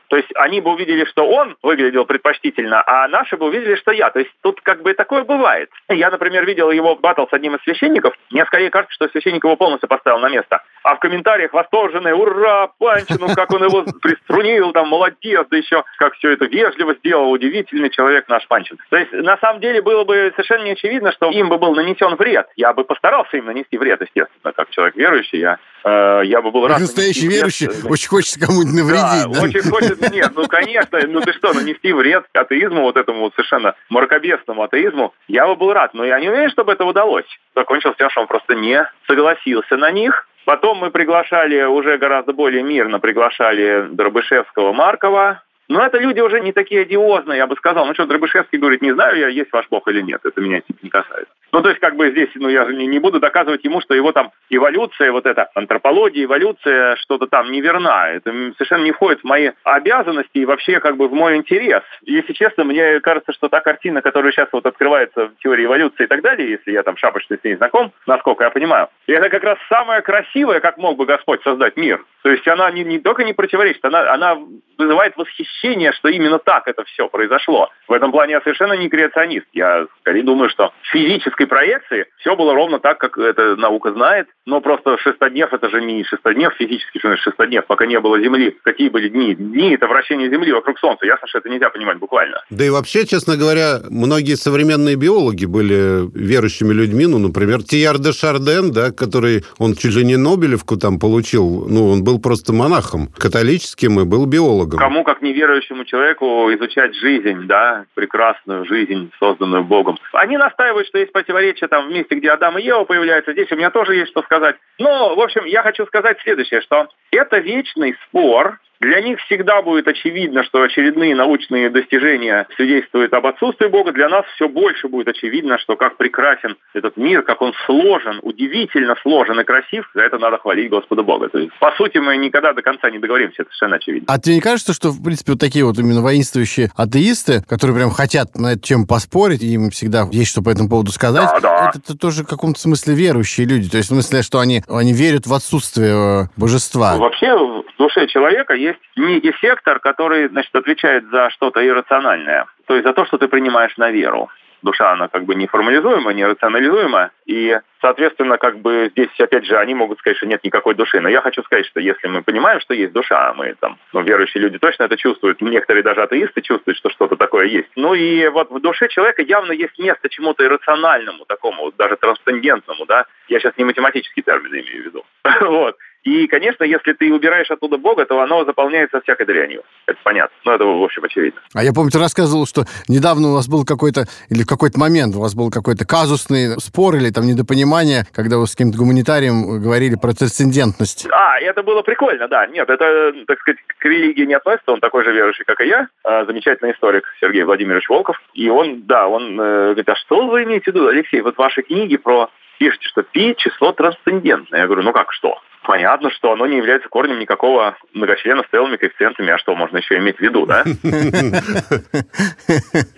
То 0.08 0.16
есть 0.16 0.28
они 0.34 0.60
бы 0.60 0.72
увидели, 0.72 1.04
что 1.04 1.28
он 1.28 1.56
выглядел 1.62 2.04
предпочтительно, 2.04 2.82
а 2.86 3.08
наши 3.08 3.36
бы 3.36 3.46
увидели, 3.46 3.76
что 3.76 3.92
я. 3.92 4.10
То 4.10 4.20
есть 4.20 4.30
тут 4.42 4.60
как 4.60 4.82
бы 4.82 4.94
такое 4.94 5.24
бывает. 5.24 5.70
Я, 5.88 6.10
например, 6.10 6.44
видел 6.44 6.70
его 6.70 6.96
батл 6.96 7.24
с 7.26 7.32
одним 7.32 7.56
из 7.56 7.62
священников. 7.62 8.14
Мне 8.30 8.44
скорее 8.46 8.70
кажется, 8.70 8.94
что 8.94 9.08
священник 9.08 9.44
его 9.44 9.56
полностью 9.56 9.88
поставил 9.88 10.18
на 10.18 10.28
место. 10.28 10.62
А 10.86 10.94
в 10.94 11.00
комментариях 11.00 11.52
восторженные, 11.52 12.14
ура, 12.14 12.68
Панчину, 12.78 13.34
как 13.34 13.52
он 13.52 13.64
его 13.64 13.84
приструнил, 14.00 14.70
там, 14.70 14.88
молодец, 14.88 15.44
да 15.50 15.56
еще 15.56 15.82
как 15.98 16.14
все 16.14 16.30
это 16.30 16.44
вежливо 16.44 16.94
сделал, 16.94 17.32
удивительный 17.32 17.90
человек 17.90 18.28
наш 18.28 18.46
Панчин. 18.46 18.78
То 18.90 18.96
есть, 18.96 19.10
на 19.10 19.36
самом 19.38 19.60
деле, 19.60 19.82
было 19.82 20.04
бы 20.04 20.32
совершенно 20.36 20.62
не 20.62 20.70
очевидно, 20.70 21.10
что 21.10 21.28
им 21.32 21.48
бы 21.48 21.58
был 21.58 21.74
нанесен 21.74 22.14
вред. 22.14 22.46
Я 22.54 22.72
бы 22.72 22.84
постарался 22.84 23.36
им 23.36 23.46
нанести 23.46 23.76
вред, 23.76 24.00
естественно, 24.00 24.52
как 24.52 24.70
человек 24.70 24.94
верующий, 24.94 25.40
я, 25.40 25.58
э, 25.82 26.20
я 26.26 26.40
бы 26.40 26.52
был 26.52 26.68
рад... 26.68 26.78
Настоящий 26.78 27.26
верующий 27.26 27.66
вред. 27.66 27.90
очень 27.90 28.08
хочется 28.08 28.38
кому-нибудь 28.38 28.74
навредить, 28.74 29.32
да? 29.32 29.40
да? 29.40 29.42
очень 29.42 29.68
хочется, 29.68 30.14
нет, 30.14 30.30
ну, 30.36 30.46
конечно, 30.46 31.00
ну 31.08 31.20
ты 31.20 31.32
что, 31.32 31.52
нанести 31.52 31.92
вред 31.92 32.26
атеизму, 32.32 32.82
вот 32.82 32.96
этому 32.96 33.22
вот 33.22 33.34
совершенно 33.34 33.74
мракобесному 33.88 34.62
атеизму, 34.62 35.14
я 35.26 35.48
бы 35.48 35.56
был 35.56 35.72
рад, 35.72 35.94
но 35.94 36.04
я 36.04 36.20
не 36.20 36.28
уверен, 36.28 36.50
чтобы 36.50 36.70
это 36.70 36.84
удалось. 36.84 37.26
Закончилось 37.56 37.96
тем, 37.98 38.08
что 38.08 38.20
он 38.20 38.28
просто 38.28 38.54
не 38.54 38.88
согласился 39.08 39.76
на 39.76 39.90
них, 39.90 40.28
Потом 40.46 40.78
мы 40.78 40.92
приглашали 40.92 41.64
уже 41.64 41.98
гораздо 41.98 42.32
более 42.32 42.62
мирно, 42.62 43.00
приглашали 43.00 43.88
Дробышевского, 43.90 44.72
Маркова, 44.72 45.42
но 45.68 45.84
это 45.84 45.98
люди 45.98 46.20
уже 46.20 46.40
не 46.40 46.52
такие 46.52 46.82
одиозные, 46.82 47.38
я 47.38 47.46
бы 47.46 47.56
сказал. 47.56 47.86
Ну 47.86 47.94
что, 47.94 48.06
Дробышевский 48.06 48.58
говорит, 48.58 48.82
не 48.82 48.92
знаю 48.92 49.18
я, 49.18 49.28
есть 49.28 49.52
ваш 49.52 49.68
бог 49.68 49.86
или 49.88 50.00
нет, 50.00 50.20
это 50.24 50.40
меня 50.40 50.60
типа 50.60 50.78
не 50.82 50.90
касается. 50.90 51.32
Ну, 51.52 51.62
то 51.62 51.68
есть, 51.70 51.80
как 51.80 51.96
бы 51.96 52.10
здесь, 52.10 52.28
ну, 52.34 52.48
я 52.48 52.66
же 52.66 52.74
не, 52.74 52.86
не 52.86 52.98
буду 52.98 53.20
доказывать 53.20 53.64
ему, 53.64 53.80
что 53.80 53.94
его 53.94 54.12
там 54.12 54.30
эволюция, 54.50 55.12
вот 55.12 55.26
эта 55.26 55.48
антропология, 55.54 56.24
эволюция, 56.24 56.96
что-то 56.96 57.28
там 57.28 57.50
неверна. 57.50 58.10
Это 58.10 58.30
совершенно 58.58 58.84
не 58.84 58.92
входит 58.92 59.20
в 59.20 59.24
мои 59.24 59.52
обязанности 59.64 60.36
и 60.38 60.44
вообще 60.44 60.80
как 60.80 60.96
бы 60.96 61.08
в 61.08 61.14
мой 61.14 61.36
интерес. 61.36 61.82
Если 62.02 62.32
честно, 62.34 62.64
мне 62.64 63.00
кажется, 63.00 63.32
что 63.32 63.48
та 63.48 63.60
картина, 63.60 64.02
которая 64.02 64.32
сейчас 64.32 64.48
вот 64.52 64.66
открывается 64.66 65.28
в 65.28 65.36
теории 65.38 65.64
эволюции 65.64 66.04
и 66.04 66.06
так 66.08 66.20
далее, 66.20 66.50
если 66.50 66.72
я 66.72 66.82
там 66.82 66.96
шапочно 66.96 67.36
с 67.36 67.44
ней 67.44 67.56
знаком, 67.56 67.92
насколько 68.06 68.44
я 68.44 68.50
понимаю, 68.50 68.88
это 69.06 69.30
как 69.30 69.44
раз 69.44 69.58
самая 69.68 70.02
красивая, 70.02 70.60
как 70.60 70.76
мог 70.78 70.98
бы 70.98 71.06
Господь 71.06 71.42
создать 71.42 71.76
мир. 71.76 72.04
То 72.22 72.30
есть 72.30 72.46
она 72.48 72.70
не, 72.72 72.84
не 72.84 72.98
только 72.98 73.24
не 73.24 73.32
противоречит, 73.32 73.84
она, 73.84 74.12
она 74.12 74.36
вызывает 74.76 75.16
восхищение, 75.16 75.55
что 75.92 76.08
именно 76.08 76.38
так 76.38 76.68
это 76.68 76.84
все 76.84 77.08
произошло. 77.08 77.70
В 77.88 77.92
этом 77.92 78.12
плане 78.12 78.32
я 78.34 78.40
совершенно 78.40 78.74
не 78.74 78.88
креационист. 78.88 79.46
Я 79.52 79.86
скорее 80.00 80.22
думаю, 80.22 80.50
что 80.50 80.72
физической 80.92 81.46
проекции 81.46 82.06
все 82.18 82.36
было 82.36 82.54
ровно 82.54 82.78
так, 82.78 82.98
как 82.98 83.18
эта 83.18 83.56
наука 83.56 83.92
знает. 83.92 84.28
Но 84.46 84.60
просто 84.60 84.96
шестоднев 84.98 85.52
это 85.52 85.68
же 85.68 85.82
не 85.82 86.04
шестоднев 86.04 86.54
физически, 86.54 86.98
что 86.98 87.16
шестоднев, 87.16 87.66
пока 87.66 87.86
не 87.86 87.98
было 88.00 88.20
Земли. 88.20 88.56
Какие 88.62 88.88
были 88.88 89.08
дни? 89.08 89.34
Дни– 89.34 89.74
это 89.74 89.86
вращение 89.86 90.30
Земли 90.30 90.52
вокруг 90.52 90.78
Солнца. 90.78 91.04
Ясно, 91.06 91.26
что 91.26 91.38
это 91.38 91.48
нельзя 91.48 91.70
понимать 91.70 91.98
буквально. 91.98 92.42
Да 92.50 92.64
и 92.64 92.70
вообще, 92.70 93.06
честно 93.06 93.36
говоря, 93.36 93.80
многие 93.90 94.36
современные 94.36 94.96
биологи 94.96 95.46
были 95.46 96.08
верующими 96.14 96.72
людьми. 96.72 97.06
Ну, 97.06 97.18
например, 97.18 97.62
Тияр 97.62 97.98
де 97.98 98.12
Шарден, 98.12 98.72
да, 98.72 98.92
который, 98.92 99.44
он 99.58 99.74
чуть 99.74 99.94
ли 99.96 100.04
не 100.04 100.16
Нобелевку 100.16 100.76
там 100.76 100.98
получил. 100.98 101.66
Ну, 101.68 101.90
он 101.90 102.04
был 102.04 102.20
просто 102.20 102.52
монахом 102.52 103.08
католическим 103.18 104.00
и 104.00 104.04
был 104.04 104.26
биологом. 104.26 104.78
Кому, 104.78 105.04
как 105.04 105.22
неверующему 105.46 105.84
человеку, 105.84 106.52
изучать 106.54 106.94
жизнь, 106.94 107.46
да, 107.46 107.84
прекрасную 107.94 108.64
жизнь, 108.66 109.10
созданную 109.18 109.64
Богом. 109.64 109.98
Они 110.12 110.36
настаивают, 110.36 110.88
что 110.88 110.98
есть 110.98 111.12
противоречия 111.12 111.68
там 111.68 111.88
в 111.88 111.92
месте, 111.92 112.16
где 112.16 112.30
Адам 112.30 112.58
и 112.58 112.62
Ева 112.62 112.84
появляются. 112.84 113.32
Здесь 113.32 113.50
у 113.52 113.56
меня 113.56 113.70
тоже 113.70 113.94
есть 113.94 114.10
что 114.10 114.22
сказать. 114.22 114.56
Но, 114.78 115.14
в 115.14 115.20
общем, 115.20 115.44
я 115.44 115.62
хочу 115.62 115.86
сказать 115.86 116.18
следующее, 116.22 116.60
что 116.60 116.88
это 117.10 117.38
вечный 117.38 117.96
спор 118.06 118.58
Для 118.80 119.00
них 119.00 119.18
всегда 119.20 119.62
будет 119.62 119.88
очевидно, 119.88 120.44
что 120.44 120.62
очередные 120.62 121.14
научные 121.14 121.70
достижения 121.70 122.46
свидетельствуют 122.56 123.12
об 123.14 123.26
отсутствии 123.26 123.66
Бога. 123.68 123.92
Для 123.92 124.08
нас 124.08 124.24
все 124.34 124.48
больше 124.48 124.88
будет 124.88 125.08
очевидно, 125.08 125.58
что 125.58 125.76
как 125.76 125.96
прекрасен 125.96 126.56
этот 126.74 126.96
мир, 126.96 127.22
как 127.22 127.40
он 127.42 127.52
сложен, 127.64 128.20
удивительно 128.22 128.94
сложен 129.02 129.40
и 129.40 129.44
красив, 129.44 129.88
за 129.94 130.02
это 130.02 130.18
надо 130.18 130.38
хвалить 130.38 130.70
Господа 130.70 131.02
Бога. 131.02 131.28
То 131.28 131.38
есть, 131.38 131.52
по 131.58 131.72
сути, 131.72 131.98
мы 131.98 132.16
никогда 132.16 132.52
до 132.52 132.62
конца 132.62 132.90
не 132.90 132.98
договоримся, 132.98 133.42
это 133.42 133.50
совершенно 133.50 133.76
очевидно. 133.76 134.12
А 134.12 134.18
тебе 134.18 134.34
не 134.36 134.40
кажется, 134.40 134.74
что, 134.74 134.90
в 134.90 135.02
принципе, 135.02 135.32
вот 135.32 135.40
такие 135.40 135.64
вот 135.64 135.78
именно 135.78 136.02
воинствующие 136.02 136.70
атеисты, 136.76 137.42
которые 137.48 137.76
прям 137.76 137.90
хотят 137.90 138.36
на 138.36 138.52
эту 138.52 138.60
тему 138.60 138.86
поспорить, 138.86 139.42
и 139.42 139.54
им 139.54 139.70
всегда 139.70 140.04
есть 140.12 140.30
что 140.30 140.42
по 140.42 140.50
этому 140.50 140.68
поводу 140.68 140.90
сказать, 140.90 141.28
Да, 141.34 141.40
да. 141.40 141.72
это, 141.74 141.96
тоже 141.96 142.24
в 142.24 142.26
каком-то 142.26 142.60
смысле 142.60 142.94
верующие 142.94 143.46
люди. 143.46 143.70
То 143.70 143.78
есть 143.78 143.88
в 143.88 143.92
смысле, 143.94 144.22
что 144.22 144.38
они, 144.40 144.62
они 144.68 144.92
верят 144.92 145.26
в 145.26 145.32
отсутствие 145.32 146.24
э, 146.24 146.26
божества. 146.36 146.96
Вообще 146.96 147.34
в 147.34 147.64
душе 147.78 148.06
человека 148.08 148.54
есть 148.54 148.65
некий 148.96 149.34
сектор, 149.40 149.78
который, 149.78 150.28
значит, 150.28 150.54
отвечает 150.54 151.04
за 151.10 151.30
что-то 151.30 151.66
иррациональное. 151.66 152.46
То 152.66 152.74
есть 152.74 152.86
за 152.86 152.92
то, 152.92 153.04
что 153.06 153.18
ты 153.18 153.28
принимаешь 153.28 153.76
на 153.76 153.90
веру. 153.90 154.30
Душа, 154.62 154.92
она 154.92 155.08
как 155.08 155.24
бы 155.24 155.34
неформализуема, 155.34 156.12
нерационализуема, 156.12 157.10
и, 157.26 157.58
соответственно, 157.80 158.38
как 158.38 158.58
бы 158.60 158.88
здесь, 158.92 159.10
опять 159.18 159.44
же, 159.44 159.56
они 159.58 159.74
могут 159.74 159.98
сказать, 159.98 160.16
что 160.16 160.26
нет 160.26 160.42
никакой 160.44 160.74
души. 160.74 161.00
Но 161.00 161.08
я 161.08 161.20
хочу 161.20 161.42
сказать, 161.42 161.66
что 161.66 161.78
если 161.78 162.08
мы 162.08 162.22
понимаем, 162.22 162.60
что 162.60 162.74
есть 162.74 162.92
душа, 162.92 163.32
мы 163.34 163.54
там, 163.60 163.78
ну, 163.92 164.02
верующие 164.02 164.42
люди 164.42 164.58
точно 164.58 164.84
это 164.84 164.96
чувствуют, 164.96 165.40
некоторые 165.40 165.82
даже 165.82 166.02
атеисты 166.02 166.40
чувствуют, 166.40 166.78
что 166.78 166.90
что-то 166.90 167.16
такое 167.16 167.46
есть. 167.46 167.68
Ну 167.76 167.94
и 167.94 168.26
вот 168.28 168.50
в 168.50 168.60
душе 168.60 168.88
человека 168.88 169.22
явно 169.22 169.52
есть 169.52 169.78
место 169.78 170.08
чему-то 170.08 170.44
иррациональному, 170.44 171.26
такому, 171.26 171.70
даже 171.76 171.96
трансцендентному, 171.96 172.86
да. 172.86 173.04
Я 173.28 173.40
сейчас 173.40 173.56
не 173.58 173.64
математический 173.64 174.22
термин 174.22 174.52
имею 174.52 174.82
в 174.82 174.86
виду. 174.86 175.04
Вот. 175.40 175.76
И, 176.06 176.28
конечно, 176.28 176.62
если 176.62 176.92
ты 176.92 177.12
убираешь 177.12 177.50
оттуда 177.50 177.78
Бога, 177.78 178.06
то 178.06 178.20
оно 178.20 178.44
заполняется 178.44 179.00
всякой 179.00 179.26
дрянью. 179.26 179.64
Это 179.86 179.98
понятно. 180.04 180.36
Ну, 180.44 180.52
это, 180.52 180.64
в 180.64 180.84
общем, 180.84 181.02
очевидно. 181.02 181.40
А 181.52 181.64
я 181.64 181.72
помню, 181.72 181.90
ты 181.90 181.98
рассказывал, 181.98 182.46
что 182.46 182.62
недавно 182.86 183.30
у 183.30 183.34
вас 183.34 183.48
был 183.48 183.64
какой-то, 183.64 184.04
или 184.30 184.44
в 184.44 184.46
какой-то 184.46 184.78
момент 184.78 185.16
у 185.16 185.20
вас 185.20 185.34
был 185.34 185.50
какой-то 185.50 185.84
казусный 185.84 186.60
спор 186.60 186.94
или 186.94 187.10
там 187.10 187.26
недопонимание, 187.26 188.04
когда 188.14 188.38
вы 188.38 188.46
с 188.46 188.52
каким-то 188.52 188.78
гуманитарием 188.78 189.60
говорили 189.60 189.96
про 189.96 190.12
трансцендентность. 190.12 191.08
А, 191.10 191.40
это 191.40 191.64
было 191.64 191.82
прикольно, 191.82 192.28
да. 192.28 192.46
Нет, 192.46 192.70
это, 192.70 193.12
так 193.26 193.40
сказать, 193.40 193.58
к 193.66 193.84
религии 193.84 194.26
не 194.26 194.34
относится. 194.34 194.70
Он 194.70 194.78
такой 194.78 195.02
же 195.02 195.12
верующий, 195.12 195.44
как 195.44 195.60
и 195.60 195.66
я. 195.66 195.88
А, 196.04 196.24
Замечательный 196.24 196.70
историк 196.70 197.02
Сергей 197.20 197.42
Владимирович 197.42 197.88
Волков. 197.88 198.22
И 198.32 198.48
он, 198.48 198.86
да, 198.86 199.08
он 199.08 199.40
э, 199.40 199.64
говорит, 199.70 199.88
а 199.88 199.96
что 199.96 200.28
вы 200.28 200.44
имеете 200.44 200.70
в 200.70 200.74
виду, 200.74 200.86
Алексей? 200.86 201.20
Вот 201.20 201.36
ваши 201.36 201.62
книги 201.62 201.96
про 201.96 202.30
пишете, 202.58 202.88
что 202.88 203.02
пи 203.02 203.34
число 203.36 203.72
трансцендентное. 203.72 204.60
Я 204.60 204.66
говорю, 204.66 204.82
ну 204.82 204.92
как 204.92 205.12
что? 205.12 205.40
Понятно, 205.66 206.10
что 206.12 206.32
оно 206.32 206.46
не 206.46 206.58
является 206.58 206.88
корнем 206.88 207.18
никакого 207.18 207.76
многочлена 207.92 208.44
с 208.44 208.50
целыми 208.50 208.76
коэффициентами, 208.76 209.32
а 209.32 209.38
что 209.38 209.56
можно 209.56 209.78
еще 209.78 209.96
иметь 209.96 210.16
в 210.16 210.20
виду, 210.20 210.46
да? 210.46 210.64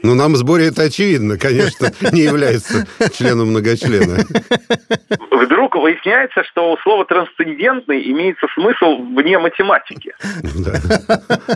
Ну, 0.02 0.14
нам 0.14 0.34
в 0.34 0.36
сборе 0.36 0.68
это 0.68 0.82
очевидно, 0.82 1.38
конечно, 1.38 1.88
не 2.12 2.22
является 2.22 2.86
членом 3.14 3.48
многочлена. 3.48 4.18
Вдруг 5.30 5.76
выясняется, 5.76 6.44
что 6.44 6.72
у 6.72 6.78
слова 6.78 7.04
трансцендентный 7.06 8.10
имеется 8.10 8.46
смысл 8.54 8.96
вне 9.14 9.38
математики. 9.38 10.14
Да. 10.42 10.74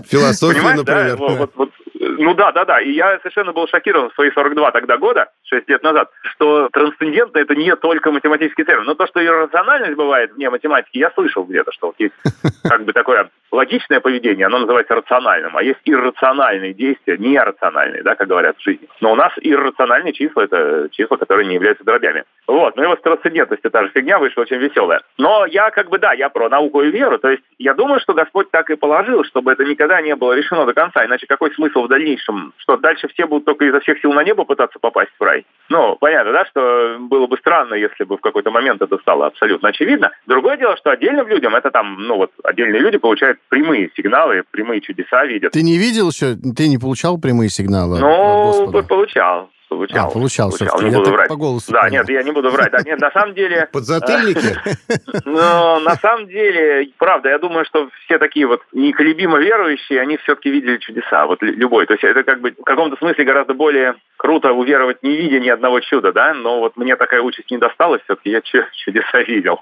Философия, 0.08 0.74
например. 0.74 1.18
Ну 2.18 2.34
да, 2.34 2.52
да, 2.52 2.64
да. 2.64 2.80
И 2.80 2.92
я 2.92 3.18
совершенно 3.18 3.52
был 3.52 3.66
шокирован 3.68 4.10
в 4.10 4.14
свои 4.14 4.30
42 4.30 4.70
тогда 4.72 4.96
года, 4.96 5.28
6 5.44 5.68
лет 5.68 5.82
назад, 5.82 6.10
что 6.22 6.68
трансцендентно 6.72 7.38
это 7.38 7.54
не 7.54 7.74
только 7.76 8.10
математический 8.10 8.64
термин. 8.64 8.84
Но 8.84 8.94
то, 8.94 9.06
что 9.06 9.24
иррациональность 9.24 9.96
бывает 9.96 10.32
вне 10.32 10.50
математики, 10.50 10.98
я 10.98 11.10
слышал 11.10 11.44
где-то, 11.44 11.72
что 11.72 11.88
вот 11.88 11.96
есть 11.98 12.14
как 12.68 12.84
бы 12.84 12.92
такое 12.92 13.30
логичное 13.52 14.00
поведение, 14.00 14.46
оно 14.46 14.60
называется 14.60 14.94
рациональным, 14.94 15.56
а 15.56 15.62
есть 15.62 15.80
иррациональные 15.84 16.72
действия, 16.72 17.18
нерациональные, 17.18 18.02
да, 18.02 18.14
как 18.14 18.28
говорят 18.28 18.56
в 18.56 18.62
жизни. 18.62 18.88
Но 19.00 19.12
у 19.12 19.14
нас 19.14 19.32
иррациональные 19.40 20.14
числа– 20.14 20.44
это 20.44 20.88
числа, 20.90 21.18
которые 21.18 21.46
не 21.46 21.54
являются 21.54 21.84
дробями. 21.84 22.24
Вот, 22.46 22.76
ну 22.76 22.82
и 22.82 22.86
вот 22.86 23.02
трансцендентность, 23.02 23.62
та 23.62 23.82
же 23.82 23.90
фигня 23.90 24.18
вышла 24.18 24.42
очень 24.42 24.56
веселая. 24.56 25.02
Но 25.18 25.46
я 25.46 25.70
как 25.70 25.90
бы, 25.90 25.98
да, 25.98 26.12
я 26.14 26.30
про 26.30 26.48
науку 26.48 26.82
и 26.82 26.90
веру, 26.90 27.18
то 27.18 27.28
есть 27.28 27.42
я 27.58 27.74
думаю, 27.74 28.00
что 28.00 28.14
Господь 28.14 28.50
так 28.50 28.70
и 28.70 28.76
положил, 28.76 29.22
чтобы 29.24 29.52
это 29.52 29.64
никогда 29.64 30.00
не 30.00 30.16
было 30.16 30.32
решено 30.32 30.64
до 30.64 30.72
конца, 30.72 31.04
иначе 31.04 31.26
какой 31.26 31.52
смысл 31.52 31.82
в 31.82 31.88
дальнейшем? 32.02 32.52
Что 32.58 32.76
дальше 32.76 33.08
все 33.08 33.26
будут 33.26 33.44
только 33.44 33.64
изо 33.66 33.80
всех 33.80 34.00
сил 34.00 34.12
на 34.12 34.24
небо 34.24 34.44
пытаться 34.44 34.78
попасть 34.78 35.10
в 35.18 35.22
рай? 35.22 35.46
Ну, 35.68 35.96
понятно, 36.00 36.32
да, 36.32 36.44
что 36.46 36.96
было 37.00 37.26
бы 37.26 37.36
странно, 37.38 37.74
если 37.74 38.04
бы 38.04 38.16
в 38.16 38.20
какой-то 38.20 38.50
момент 38.50 38.82
это 38.82 38.98
стало 38.98 39.26
абсолютно 39.26 39.70
очевидно. 39.70 40.10
Другое 40.26 40.56
дело, 40.56 40.76
что 40.76 40.90
отдельным 40.90 41.28
людям 41.28 41.54
это 41.54 41.70
там, 41.70 41.96
ну 42.06 42.16
вот, 42.16 42.30
отдельные 42.44 42.80
люди 42.80 42.98
получают 42.98 43.38
прямые 43.48 43.90
сигналы, 43.96 44.42
прямые 44.50 44.80
чудеса 44.80 45.24
видят. 45.24 45.52
Ты 45.52 45.62
не 45.62 45.78
видел 45.78 46.08
еще, 46.08 46.34
ты 46.34 46.68
не 46.68 46.78
получал 46.78 47.18
прямые 47.18 47.48
сигналы? 47.48 47.98
Ну, 48.00 48.82
получал. 48.82 49.50
Получал. 49.76 50.08
А, 50.08 50.10
получал 50.10 50.50
получал. 50.50 50.80
Не 50.80 50.90
Я 50.90 50.92
буду 50.98 51.04
так 51.06 51.14
врать. 51.14 51.28
по 51.28 51.36
голосу 51.36 51.72
Да, 51.72 51.80
понял. 51.82 51.92
нет, 51.92 52.08
я 52.10 52.22
не 52.22 52.30
буду 52.32 52.50
врать. 52.50 52.70
Да, 52.72 52.78
нет, 52.84 53.00
на 53.00 53.10
самом 53.10 53.34
деле... 53.34 53.68
Подзатыльники? 53.72 54.56
Но 55.24 55.80
на 55.80 55.94
самом 55.96 56.26
деле, 56.28 56.88
правда, 56.98 57.28
я 57.30 57.38
думаю, 57.38 57.64
что 57.64 57.88
все 58.04 58.18
такие 58.18 58.46
вот 58.46 58.62
неколебимо 58.72 59.38
верующие, 59.38 60.00
они 60.00 60.16
все-таки 60.18 60.50
видели 60.50 60.78
чудеса, 60.78 61.26
вот 61.26 61.42
лю- 61.42 61.54
любой. 61.54 61.86
То 61.86 61.94
есть 61.94 62.04
это 62.04 62.22
как 62.22 62.40
бы 62.40 62.50
в 62.56 62.62
каком-то 62.64 62.96
смысле 62.96 63.24
гораздо 63.24 63.54
более 63.54 63.94
круто 64.16 64.52
уверовать, 64.52 65.02
не 65.02 65.16
видя 65.16 65.40
ни 65.40 65.48
одного 65.48 65.80
чуда, 65.80 66.12
да, 66.12 66.32
но 66.34 66.60
вот 66.60 66.76
мне 66.76 66.94
такая 66.96 67.22
участь 67.22 67.50
не 67.50 67.58
досталась, 67.58 68.00
все-таки 68.04 68.30
я 68.30 68.40
чу- 68.40 68.64
чудеса 68.84 69.20
видел. 69.22 69.60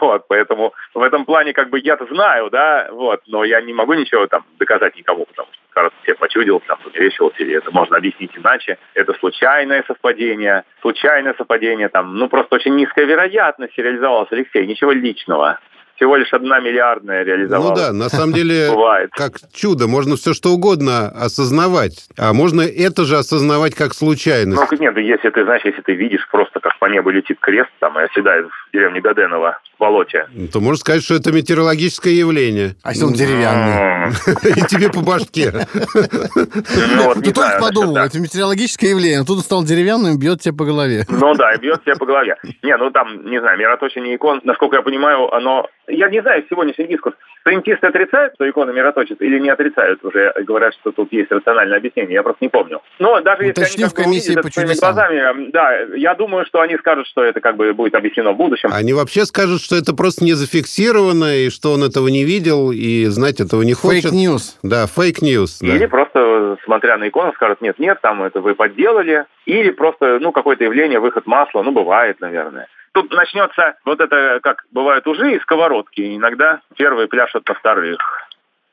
Вот, 0.00 0.26
поэтому 0.28 0.72
в 0.94 1.02
этом 1.02 1.24
плане 1.24 1.52
как 1.52 1.70
бы 1.70 1.78
я-то 1.78 2.06
знаю, 2.06 2.50
да, 2.50 2.88
вот, 2.90 3.20
но 3.26 3.44
я 3.44 3.60
не 3.60 3.72
могу 3.72 3.94
ничего 3.94 4.26
там 4.26 4.44
доказать 4.58 4.96
никому, 4.96 5.24
потому 5.26 5.48
что 5.52 5.61
кажется, 5.74 5.96
себе 6.04 6.14
почудился, 6.16 6.66
там, 6.68 6.78
померещился, 6.84 7.36
или 7.42 7.56
это 7.56 7.70
можно 7.70 7.96
объяснить 7.96 8.30
иначе. 8.36 8.78
Это 8.94 9.12
случайное 9.14 9.84
совпадение, 9.86 10.64
случайное 10.80 11.34
совпадение, 11.36 11.88
там, 11.88 12.16
ну, 12.16 12.28
просто 12.28 12.54
очень 12.56 12.74
низкая 12.76 13.04
вероятность 13.06 13.76
реализовалась, 13.78 14.28
Алексей, 14.32 14.66
ничего 14.66 14.92
личного. 14.92 15.58
Всего 15.96 16.16
лишь 16.16 16.32
одна 16.32 16.58
миллиардная 16.58 17.20
Ну 17.20 17.26
реализовалась. 17.26 17.78
да, 17.78 17.92
на 17.92 18.08
самом 18.08 18.32
деле, 18.32 18.70
Бывает. 18.74 19.10
как 19.12 19.34
чудо, 19.54 19.86
можно 19.86 20.16
все 20.16 20.32
что 20.32 20.48
угодно 20.48 21.08
осознавать, 21.08 22.08
а 22.18 22.32
можно 22.32 22.62
это 22.62 23.04
же 23.04 23.16
осознавать 23.16 23.74
как 23.74 23.94
случайность. 23.94 24.58
Ну, 24.70 24.78
нет, 24.78 24.96
если 24.96 25.30
ты, 25.30 25.44
знаешь, 25.44 25.62
если 25.64 25.82
ты 25.82 25.94
видишь 25.94 26.26
просто, 26.30 26.60
как 26.60 26.78
по 26.78 26.86
небу 26.86 27.10
летит 27.10 27.38
крест, 27.40 27.70
там, 27.78 27.98
и 27.98 28.02
оседает 28.04 28.46
в 28.46 28.72
деревне 28.72 29.00
Гаденово, 29.00 29.58
в 29.71 29.71
болоте. 29.82 30.28
то 30.52 30.60
можно 30.60 30.78
сказать, 30.78 31.02
что 31.02 31.14
это 31.14 31.32
метеорологическое 31.32 32.12
явление. 32.12 32.76
А 32.82 32.90
если 32.90 33.04
он 33.04 33.14
деревянный? 33.14 34.12
И 34.56 34.62
тебе 34.68 34.90
по 34.90 35.00
башке. 35.00 35.52
Ну, 35.52 37.14
Ты 37.20 37.34
знаю, 37.34 37.60
подумал, 37.60 37.96
это 37.96 38.20
метеорологическое 38.20 38.90
явление. 38.90 39.24
Тут 39.24 39.38
он 39.38 39.42
стал 39.42 39.64
деревянным, 39.64 40.18
бьет 40.18 40.40
тебя 40.40 40.54
по 40.54 40.64
голове. 40.64 41.04
Ну 41.08 41.34
да, 41.34 41.52
и 41.52 41.58
бьет 41.58 41.82
тебя 41.82 41.96
по 41.96 42.06
голове. 42.06 42.36
Не, 42.62 42.76
ну 42.76 42.90
там, 42.90 43.28
не 43.28 43.40
знаю, 43.40 43.58
мироточение 43.58 44.14
икон, 44.14 44.40
насколько 44.44 44.76
я 44.76 44.82
понимаю, 44.82 45.32
оно... 45.34 45.66
Я 45.88 46.08
не 46.08 46.22
знаю 46.22 46.44
сегодняшний 46.48 46.86
дискурс. 46.86 47.16
Сциентисты 47.44 47.86
отрицают, 47.86 48.34
что 48.34 48.48
иконы 48.48 48.72
мироточат, 48.72 49.20
или 49.20 49.38
не 49.40 49.50
отрицают 49.50 50.04
уже, 50.04 50.32
говорят, 50.44 50.74
что 50.74 50.92
тут 50.92 51.12
есть 51.12 51.30
рациональное 51.30 51.78
объяснение, 51.78 52.14
я 52.14 52.22
просто 52.22 52.44
не 52.44 52.48
помню. 52.48 52.80
Но 52.98 53.20
даже 53.20 53.44
если 53.44 53.62
Уточни 53.62 53.82
они 53.82 53.90
в 53.90 53.94
комиссии 53.94 54.28
увидят 54.28 54.44
по 54.44 54.50
своими 54.52 54.78
глазами, 54.78 55.50
да, 55.50 55.78
я 55.96 56.14
думаю, 56.14 56.46
что 56.46 56.60
они 56.60 56.76
скажут, 56.76 57.06
что 57.08 57.24
это 57.24 57.40
как 57.40 57.56
бы 57.56 57.72
будет 57.72 57.94
объяснено 57.94 58.32
в 58.32 58.36
будущем. 58.36 58.70
Они 58.72 58.92
вообще 58.92 59.24
скажут, 59.24 59.60
что 59.60 59.76
это 59.76 59.92
просто 59.94 60.24
не 60.24 60.34
зафиксировано, 60.34 61.36
и 61.36 61.50
что 61.50 61.72
он 61.72 61.82
этого 61.82 62.08
не 62.08 62.24
видел, 62.24 62.70
и 62.70 63.06
знать 63.06 63.40
этого 63.40 63.62
не 63.62 63.74
хочет. 63.74 64.04
Fake 64.04 64.28
news. 64.28 64.58
Да, 64.62 64.86
fake 64.86 65.18
news. 65.18 65.58
да. 65.60 65.74
Или 65.74 65.86
просто, 65.86 66.56
смотря 66.64 66.96
на 66.96 67.08
икону, 67.08 67.32
скажут, 67.32 67.60
нет, 67.60 67.78
нет, 67.78 67.98
там 68.00 68.22
это 68.22 68.40
вы 68.40 68.54
подделали. 68.54 69.24
Или 69.46 69.70
просто, 69.70 70.18
ну, 70.20 70.30
какое-то 70.30 70.62
явление, 70.64 71.00
выход 71.00 71.26
масла, 71.26 71.62
ну, 71.62 71.72
бывает, 71.72 72.20
наверное. 72.20 72.68
Тут 72.92 73.10
начнется 73.12 73.76
вот 73.84 74.00
это, 74.00 74.40
как 74.42 74.64
бывают 74.70 75.06
ужи 75.06 75.34
и 75.34 75.40
сковородки. 75.40 76.16
Иногда 76.16 76.60
первые 76.76 77.08
пляшут 77.08 77.48
на 77.48 77.54
вторых. 77.54 77.98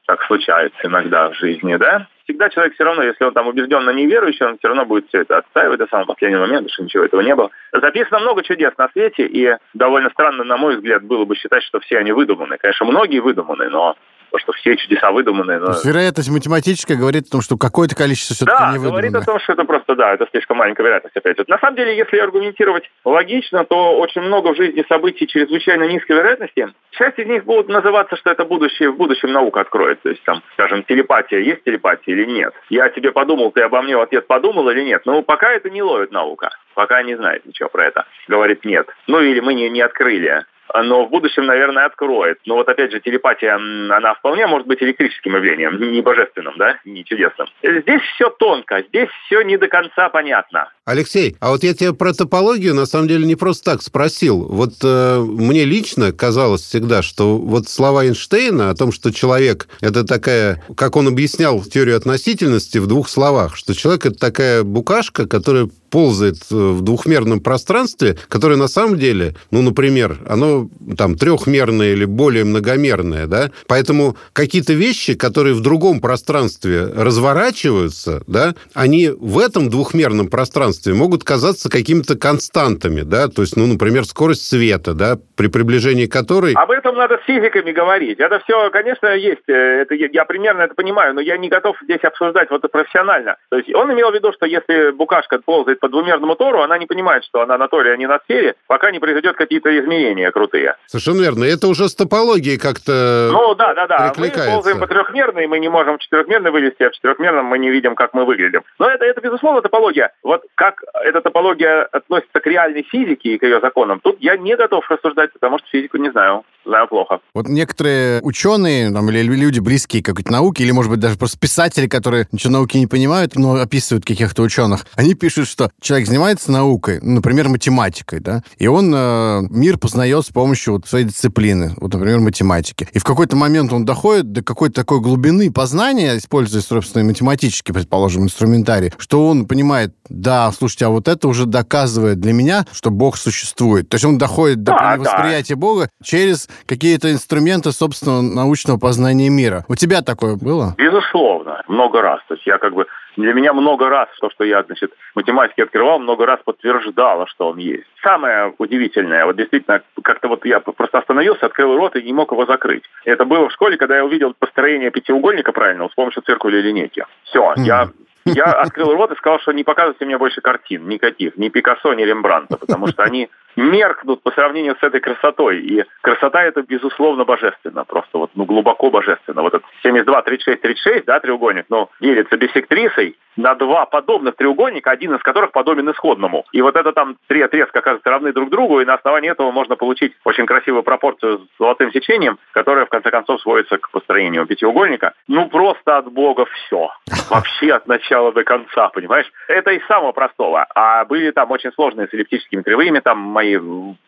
Так 0.07 0.23
случается 0.23 0.79
иногда 0.83 1.29
в 1.29 1.35
жизни, 1.35 1.75
да? 1.75 2.07
Всегда 2.23 2.49
человек 2.49 2.73
все 2.73 2.83
равно, 2.83 3.03
если 3.03 3.23
он 3.23 3.33
там 3.33 3.47
убежденно 3.47 3.91
неверующий, 3.91 4.45
он 4.45 4.57
все 4.57 4.67
равно 4.67 4.85
будет 4.85 5.07
все 5.07 5.21
это 5.21 5.37
отстаивать 5.37 5.79
до 5.79 5.87
самого 5.87 6.07
последнего 6.07 6.41
момента, 6.41 6.69
что 6.71 6.83
ничего 6.83 7.05
этого 7.05 7.21
не 7.21 7.35
было. 7.35 7.49
Записано 7.71 8.19
много 8.19 8.43
чудес 8.43 8.73
на 8.77 8.89
свете, 8.89 9.25
и 9.25 9.55
довольно 9.73 10.09
странно, 10.09 10.43
на 10.43 10.57
мой 10.57 10.75
взгляд, 10.75 11.03
было 11.03 11.25
бы 11.25 11.35
считать, 11.35 11.63
что 11.63 11.79
все 11.79 11.99
они 11.99 12.11
выдуманы. 12.11 12.57
Конечно, 12.57 12.85
многие 12.85 13.19
выдуманы, 13.19 13.69
но 13.69 13.95
то, 14.31 14.39
что 14.39 14.51
все 14.53 14.75
чудеса 14.77 15.11
выдуманы, 15.11 15.59
То 15.59 15.65
но... 15.65 15.71
есть 15.71 15.85
вероятность 15.85 16.29
математическая 16.29 16.97
говорит 16.97 17.27
о 17.27 17.31
том, 17.31 17.41
что 17.41 17.57
какое-то 17.57 17.95
количество 17.95 18.35
все-таки 18.35 18.57
Да, 18.57 18.71
не 18.71 18.77
говорит 18.79 19.11
выдумано. 19.11 19.23
о 19.23 19.25
том, 19.25 19.39
что 19.39 19.53
это 19.53 19.63
просто, 19.65 19.95
да, 19.95 20.13
это 20.13 20.27
слишком 20.31 20.57
маленькая 20.57 20.83
вероятность 20.83 21.15
опять. 21.15 21.37
Вот 21.37 21.47
На 21.47 21.57
самом 21.59 21.75
деле, 21.75 21.97
если 21.97 22.17
аргументировать 22.17 22.89
логично, 23.05 23.65
то 23.65 23.97
очень 23.99 24.21
много 24.21 24.53
в 24.53 24.57
жизни 24.57 24.85
событий 24.87 25.27
чрезвычайно 25.27 25.83
низкой 25.83 26.13
вероятности. 26.13 26.67
Часть 26.91 27.17
из 27.19 27.27
них 27.27 27.45
будут 27.45 27.69
называться, 27.69 28.15
что 28.17 28.29
это 28.29 28.45
будущее, 28.45 28.89
в 28.91 28.97
будущем 28.97 29.31
наука 29.31 29.61
откроет. 29.61 30.01
То 30.01 30.09
есть, 30.09 30.23
там, 30.23 30.41
скажем, 30.53 30.83
телепатия, 30.83 31.39
есть 31.39 31.63
телепатия 31.63 32.13
или 32.13 32.25
нет. 32.25 32.53
Я 32.69 32.89
тебе 32.89 33.11
подумал, 33.11 33.51
ты 33.51 33.61
обо 33.61 33.81
мне 33.81 33.95
в 33.95 34.01
ответ 34.01 34.27
подумал 34.27 34.69
или 34.69 34.83
нет. 34.83 35.01
Но 35.05 35.21
пока 35.21 35.51
это 35.51 35.69
не 35.69 35.81
ловит 35.81 36.11
наука. 36.11 36.49
Пока 36.75 37.01
не 37.03 37.15
знает 37.15 37.45
ничего 37.45 37.69
про 37.69 37.85
это. 37.85 38.05
Говорит 38.27 38.65
нет. 38.65 38.87
Ну 39.07 39.19
или 39.21 39.39
мы 39.39 39.53
не, 39.53 39.69
не 39.69 39.81
открыли 39.81 40.45
но 40.73 41.05
в 41.05 41.09
будущем, 41.09 41.45
наверное, 41.45 41.85
откроет. 41.85 42.39
Но 42.45 42.55
вот 42.55 42.67
опять 42.67 42.91
же, 42.91 42.99
телепатия, 42.99 43.55
она 43.55 44.13
вполне 44.15 44.47
может 44.47 44.67
быть 44.67 44.81
электрическим 44.81 45.35
явлением, 45.35 45.79
не 45.91 46.01
божественным, 46.01 46.55
да, 46.57 46.77
не 46.85 47.03
чудесным. 47.05 47.47
Здесь 47.63 48.01
все 48.15 48.29
тонко, 48.29 48.83
здесь 48.89 49.09
все 49.25 49.41
не 49.41 49.57
до 49.57 49.67
конца 49.67 50.09
понятно. 50.09 50.71
Алексей, 50.85 51.35
а 51.39 51.51
вот 51.51 51.63
я 51.63 51.73
тебя 51.73 51.93
про 51.93 52.13
топологию 52.13 52.73
на 52.73 52.85
самом 52.85 53.07
деле 53.07 53.25
не 53.25 53.35
просто 53.35 53.71
так 53.71 53.81
спросил. 53.81 54.47
Вот 54.47 54.73
э, 54.83 55.19
мне 55.19 55.65
лично 55.65 56.11
казалось 56.11 56.61
всегда, 56.61 57.01
что 57.01 57.37
вот 57.37 57.67
слова 57.67 58.05
Эйнштейна 58.05 58.69
о 58.69 58.75
том, 58.75 58.91
что 58.91 59.11
человек 59.11 59.67
это 59.81 60.05
такая, 60.05 60.63
как 60.75 60.95
он 60.95 61.07
объяснял 61.07 61.61
теорию 61.61 61.97
относительности 61.97 62.79
в 62.79 62.87
двух 62.87 63.09
словах, 63.09 63.55
что 63.55 63.75
человек 63.75 64.05
это 64.07 64.17
такая 64.17 64.63
букашка, 64.63 65.27
которая 65.27 65.69
ползает 65.89 66.37
э, 66.51 66.55
в 66.55 66.81
двухмерном 66.81 67.39
пространстве, 67.41 68.17
которое 68.27 68.55
на 68.55 68.67
самом 68.67 68.97
деле, 68.97 69.35
ну, 69.51 69.61
например, 69.61 70.17
оно 70.27 70.69
там 70.97 71.15
трехмерное 71.15 71.93
или 71.93 72.05
более 72.05 72.43
многомерное, 72.43 73.27
да, 73.27 73.51
поэтому 73.67 74.15
какие-то 74.33 74.73
вещи, 74.73 75.15
которые 75.15 75.55
в 75.55 75.61
другом 75.61 75.99
пространстве 76.01 76.85
разворачиваются, 76.85 78.23
да, 78.27 78.55
они 78.73 79.09
в 79.09 79.39
этом 79.39 79.69
двухмерном 79.69 80.29
пространстве 80.29 80.93
могут 80.93 81.23
казаться 81.23 81.69
какими-то 81.69 82.17
константами, 82.17 83.01
да, 83.01 83.27
то 83.27 83.41
есть, 83.41 83.55
ну, 83.55 83.67
например, 83.67 84.05
скорость 84.05 84.47
света, 84.47 84.93
да, 84.93 85.17
при 85.35 85.47
приближении 85.47 86.05
которой... 86.05 86.53
Об 86.53 86.71
этом 86.71 86.95
надо 86.95 87.17
с 87.17 87.25
физиками 87.25 87.71
говорить. 87.71 88.19
Это 88.19 88.39
все, 88.39 88.69
конечно, 88.71 89.07
есть. 89.15 89.47
Э, 89.47 89.81
это, 89.81 89.95
я 89.95 90.25
примерно 90.25 90.63
это 90.63 90.75
понимаю, 90.75 91.13
но 91.13 91.21
я 91.21 91.37
не 91.37 91.49
готов 91.49 91.77
здесь 91.81 92.03
обсуждать 92.03 92.49
вот 92.49 92.59
это 92.59 92.67
профессионально. 92.67 93.37
То 93.49 93.57
есть 93.57 93.73
он 93.73 93.91
имел 93.93 94.11
в 94.11 94.13
виду, 94.13 94.31
что 94.33 94.45
если 94.45 94.91
букашка 94.91 95.39
ползает 95.39 95.78
по 95.79 95.89
двумерному 95.89 96.35
тору, 96.35 96.61
она 96.61 96.77
не 96.77 96.85
понимает, 96.85 97.23
что 97.23 97.41
она 97.41 97.57
на 97.57 97.67
торе, 97.67 97.93
а 97.93 97.97
не 97.97 98.07
на 98.07 98.19
сфере, 98.19 98.55
пока 98.67 98.91
не 98.91 98.99
произойдет 98.99 99.35
какие-то 99.35 99.77
изменения 99.79 100.31
крутые. 100.31 100.75
Совершенно 100.87 101.21
верно. 101.21 101.43
Это 101.43 101.67
уже 101.67 101.89
с 101.89 101.95
топологией 101.95 102.57
как-то 102.57 103.29
Ну, 103.31 103.55
да, 103.55 103.73
да, 103.73 103.87
да. 103.87 104.13
Мы 104.17 104.29
ползаем 104.29 104.79
по 104.79 104.87
трехмерной, 104.87 105.47
мы 105.47 105.59
не 105.59 105.69
можем 105.69 105.97
четырехмерной 105.97 106.51
вывести, 106.51 106.83
а 106.83 106.89
в 106.89 106.93
четырехмерном 106.93 107.45
мы 107.45 107.59
не 107.59 107.69
видим, 107.69 107.95
как 107.95 108.13
мы 108.13 108.25
выглядим. 108.25 108.61
Но 108.77 108.89
это, 108.89 109.05
это 109.05 109.21
безусловно, 109.21 109.61
топология. 109.61 110.11
Вот 110.23 110.43
как 110.55 110.83
эта 111.03 111.21
топология 111.21 111.83
относится 111.83 112.39
к 112.39 112.45
реальной 112.47 112.83
физике 112.83 113.35
и 113.35 113.37
к 113.37 113.43
ее 113.43 113.59
законам, 113.59 113.99
тут 114.01 114.17
я 114.19 114.37
не 114.37 114.55
готов 114.55 114.89
рассуждать, 114.89 115.33
потому 115.33 115.59
что 115.59 115.67
физику 115.69 115.97
не 115.97 116.11
знаю. 116.11 116.43
Знаю 116.65 116.87
плохо. 116.87 117.19
Вот 117.33 117.47
некоторые 117.47 118.21
ученые 118.21 118.91
там, 118.91 119.09
или 119.09 119.23
люди 119.23 119.59
близкие 119.59 120.03
к 120.03 120.05
какой-то 120.05 120.31
науке, 120.31 120.63
или, 120.63 120.71
может 120.71 120.91
быть, 120.91 120.99
даже 120.99 121.17
просто 121.17 121.39
писатели, 121.39 121.87
которые 121.87 122.27
ничего 122.31 122.53
науки 122.53 122.77
не 122.77 122.87
понимают, 122.87 123.35
но 123.35 123.55
описывают 123.55 124.05
каких-то 124.05 124.41
ученых, 124.41 124.85
они 124.95 125.15
пишут, 125.15 125.47
что 125.47 125.68
человек 125.81 126.07
занимается 126.07 126.51
наукой, 126.51 126.99
ну, 127.01 127.15
например, 127.15 127.49
математикой, 127.49 128.19
да, 128.19 128.43
и 128.57 128.67
он 128.67 128.93
э, 128.95 129.41
мир 129.49 129.77
познает 129.77 130.25
с 130.25 130.29
помощью 130.29 130.73
вот 130.73 130.87
своей 130.87 131.05
дисциплины, 131.05 131.73
вот, 131.77 131.93
например, 131.93 132.19
математики. 132.19 132.87
И 132.91 132.99
в 132.99 133.03
какой-то 133.03 133.35
момент 133.35 133.71
он 133.73 133.85
доходит 133.85 134.31
до 134.31 134.43
какой-то 134.43 134.75
такой 134.75 135.01
глубины 135.01 135.51
познания, 135.51 136.17
используя, 136.17 136.61
собственно, 136.61 137.05
математический, 137.05 137.73
предположим, 137.73 138.23
инструментарий, 138.23 138.91
что 138.97 139.27
он 139.27 139.45
понимает, 139.45 139.93
да, 140.09 140.51
слушайте, 140.51 140.85
а 140.85 140.89
вот 140.89 141.07
это 141.07 141.27
уже 141.27 141.45
доказывает 141.45 142.19
для 142.19 142.33
меня, 142.33 142.65
что 142.71 142.89
Бог 142.89 143.17
существует. 143.17 143.89
То 143.89 143.95
есть 143.95 144.05
он 144.05 144.17
доходит 144.17 144.63
до 144.63 144.71
да, 144.71 144.97
восприятия. 144.97 145.55
Бога 145.55 145.89
через 146.01 146.49
какие-то 146.65 147.11
инструменты 147.11 147.71
собственного 147.71 148.21
научного 148.21 148.77
познания 148.77 149.29
мира. 149.29 149.65
У 149.67 149.75
тебя 149.75 150.01
такое 150.01 150.35
было? 150.35 150.75
Безусловно, 150.77 151.61
много 151.67 152.01
раз. 152.01 152.21
То 152.27 152.35
есть 152.35 152.47
я 152.47 152.57
как 152.57 152.73
бы 152.73 152.85
для 153.17 153.33
меня 153.33 153.53
много 153.53 153.89
раз 153.89 154.07
то, 154.19 154.29
что 154.29 154.43
я, 154.43 154.63
значит, 154.63 154.91
математики 155.15 155.61
открывал, 155.61 155.99
много 155.99 156.25
раз 156.25 156.39
подтверждало, 156.43 157.27
что 157.27 157.49
он 157.49 157.57
есть. 157.57 157.85
Самое 158.03 158.53
удивительное, 158.57 159.25
вот 159.25 159.35
действительно, 159.35 159.81
как-то 160.03 160.27
вот 160.27 160.45
я 160.45 160.59
просто 160.59 160.99
остановился, 160.99 161.45
открыл 161.45 161.77
рот 161.77 161.95
и 161.95 162.03
не 162.03 162.13
мог 162.13 162.31
его 162.31 162.45
закрыть. 162.45 162.83
Это 163.05 163.25
было 163.25 163.49
в 163.49 163.53
школе, 163.53 163.77
когда 163.77 163.97
я 163.97 164.05
увидел 164.05 164.33
построение 164.37 164.91
пятиугольника 164.91 165.51
правильного 165.51 165.89
с 165.89 165.95
помощью 165.95 166.23
циркуля 166.23 166.59
и 166.59 166.61
линейки. 166.61 167.05
Все, 167.23 167.53
я 167.57 167.89
я 168.25 168.45
открыл 168.45 168.93
рот 168.93 169.11
и 169.11 169.15
сказал, 169.15 169.39
что 169.39 169.51
не 169.51 169.63
показывайте 169.63 170.05
мне 170.05 170.17
больше 170.17 170.41
картин, 170.41 170.87
никаких, 170.87 171.37
ни 171.37 171.49
Пикассо, 171.49 171.93
ни 171.93 172.03
Рембранта, 172.03 172.57
потому 172.57 172.87
что 172.87 173.03
они 173.03 173.29
меркнут 173.59 174.23
по 174.23 174.31
сравнению 174.31 174.75
с 174.79 174.83
этой 174.83 174.99
красотой. 174.99 175.59
И 175.59 175.85
красота 176.01 176.43
это, 176.43 176.61
безусловно, 176.61 177.25
божественно, 177.25 177.83
просто 177.83 178.17
вот, 178.17 178.31
ну, 178.35 178.45
глубоко 178.45 178.89
божественно. 178.89 179.41
Вот 179.41 179.53
этот 179.53 179.67
72, 179.83 180.21
36, 180.21 180.61
36, 180.61 181.05
да, 181.05 181.19
треугольник, 181.19 181.65
но 181.69 181.89
делится 181.99 182.37
бисектрисой 182.37 183.17
на 183.39 183.55
два 183.55 183.85
подобных 183.85 184.35
треугольника, 184.35 184.91
один 184.91 185.15
из 185.15 185.21
которых 185.21 185.51
подобен 185.51 185.89
исходному. 185.91 186.45
И 186.51 186.61
вот 186.61 186.75
это 186.75 186.91
там 186.91 187.15
три 187.27 187.41
отрезка 187.41 187.79
оказывается 187.79 188.09
равны 188.09 188.33
друг 188.33 188.49
другу, 188.49 188.81
и 188.81 188.85
на 188.85 188.95
основании 188.95 189.31
этого 189.31 189.51
можно 189.51 189.75
получить 189.75 190.13
очень 190.25 190.45
красивую 190.45 190.83
пропорцию 190.83 191.39
с 191.39 191.57
золотым 191.57 191.91
сечением, 191.91 192.37
которая, 192.51 192.85
в 192.85 192.89
конце 192.89 193.09
концов, 193.09 193.41
сводится 193.41 193.77
к 193.77 193.89
построению 193.91 194.45
пятиугольника. 194.45 195.13
Ну, 195.27 195.47
просто 195.47 195.97
от 195.97 196.11
Бога 196.11 196.45
все. 196.45 196.89
Вообще 197.29 197.73
от 197.73 197.87
начала 197.87 198.31
до 198.33 198.43
конца, 198.43 198.89
понимаешь? 198.89 199.31
Это 199.47 199.71
из 199.71 199.85
самого 199.87 200.11
простого. 200.11 200.65
А 200.75 201.05
были 201.05 201.31
там 201.31 201.49
очень 201.51 201.71
сложные 201.71 202.07
с 202.07 202.13
эллиптическими 202.13 202.61
кривыми, 202.61 202.99
там 202.99 203.19
мои, 203.19 203.48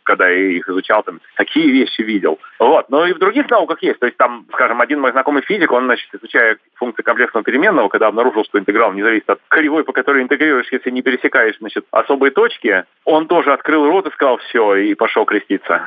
когда 0.04 0.28
я 0.30 0.58
их 0.58 0.68
изучал, 0.68 1.04
там 1.04 1.22
такие 1.36 1.72
вещи 1.72 2.02
видел. 2.02 2.40
Вот. 2.60 2.90
Но 2.90 3.06
и 3.06 3.14
в 3.14 3.20
других 3.20 3.50
науках 3.50 3.82
есть. 3.82 4.00
То 4.00 4.08
есть 4.08 4.18
там, 4.18 4.46
скажем, 4.52 4.82
один 4.82 5.00
мой 5.00 5.12
знакомый 5.12 5.44
физик, 5.44 5.72
он, 5.72 5.86
значит, 5.86 6.08
изучая 6.14 6.58
функции 6.76 7.04
комплексного 7.04 7.44
переменного, 7.44 7.88
когда 7.88 8.08
обнаружил, 8.08 8.44
что 8.44 8.60
интеграл 8.60 8.94
не 8.94 9.04
зависит 9.04 9.30
от 9.30 9.40
кривой, 9.48 9.84
по 9.84 9.94
которой 9.94 10.24
интегрируешь, 10.24 10.72
если 10.72 10.90
не 10.90 11.02
пересекаешь, 11.02 11.56
значит, 11.60 11.86
особые 11.92 12.32
точки, 12.32 12.84
он 13.06 13.28
тоже 13.28 13.54
открыл 13.54 13.86
рот 13.86 14.08
и 14.08 14.12
сказал 14.12 14.38
все, 14.38 14.76
и 14.76 14.94
пошел 14.96 15.26
креститься. 15.26 15.82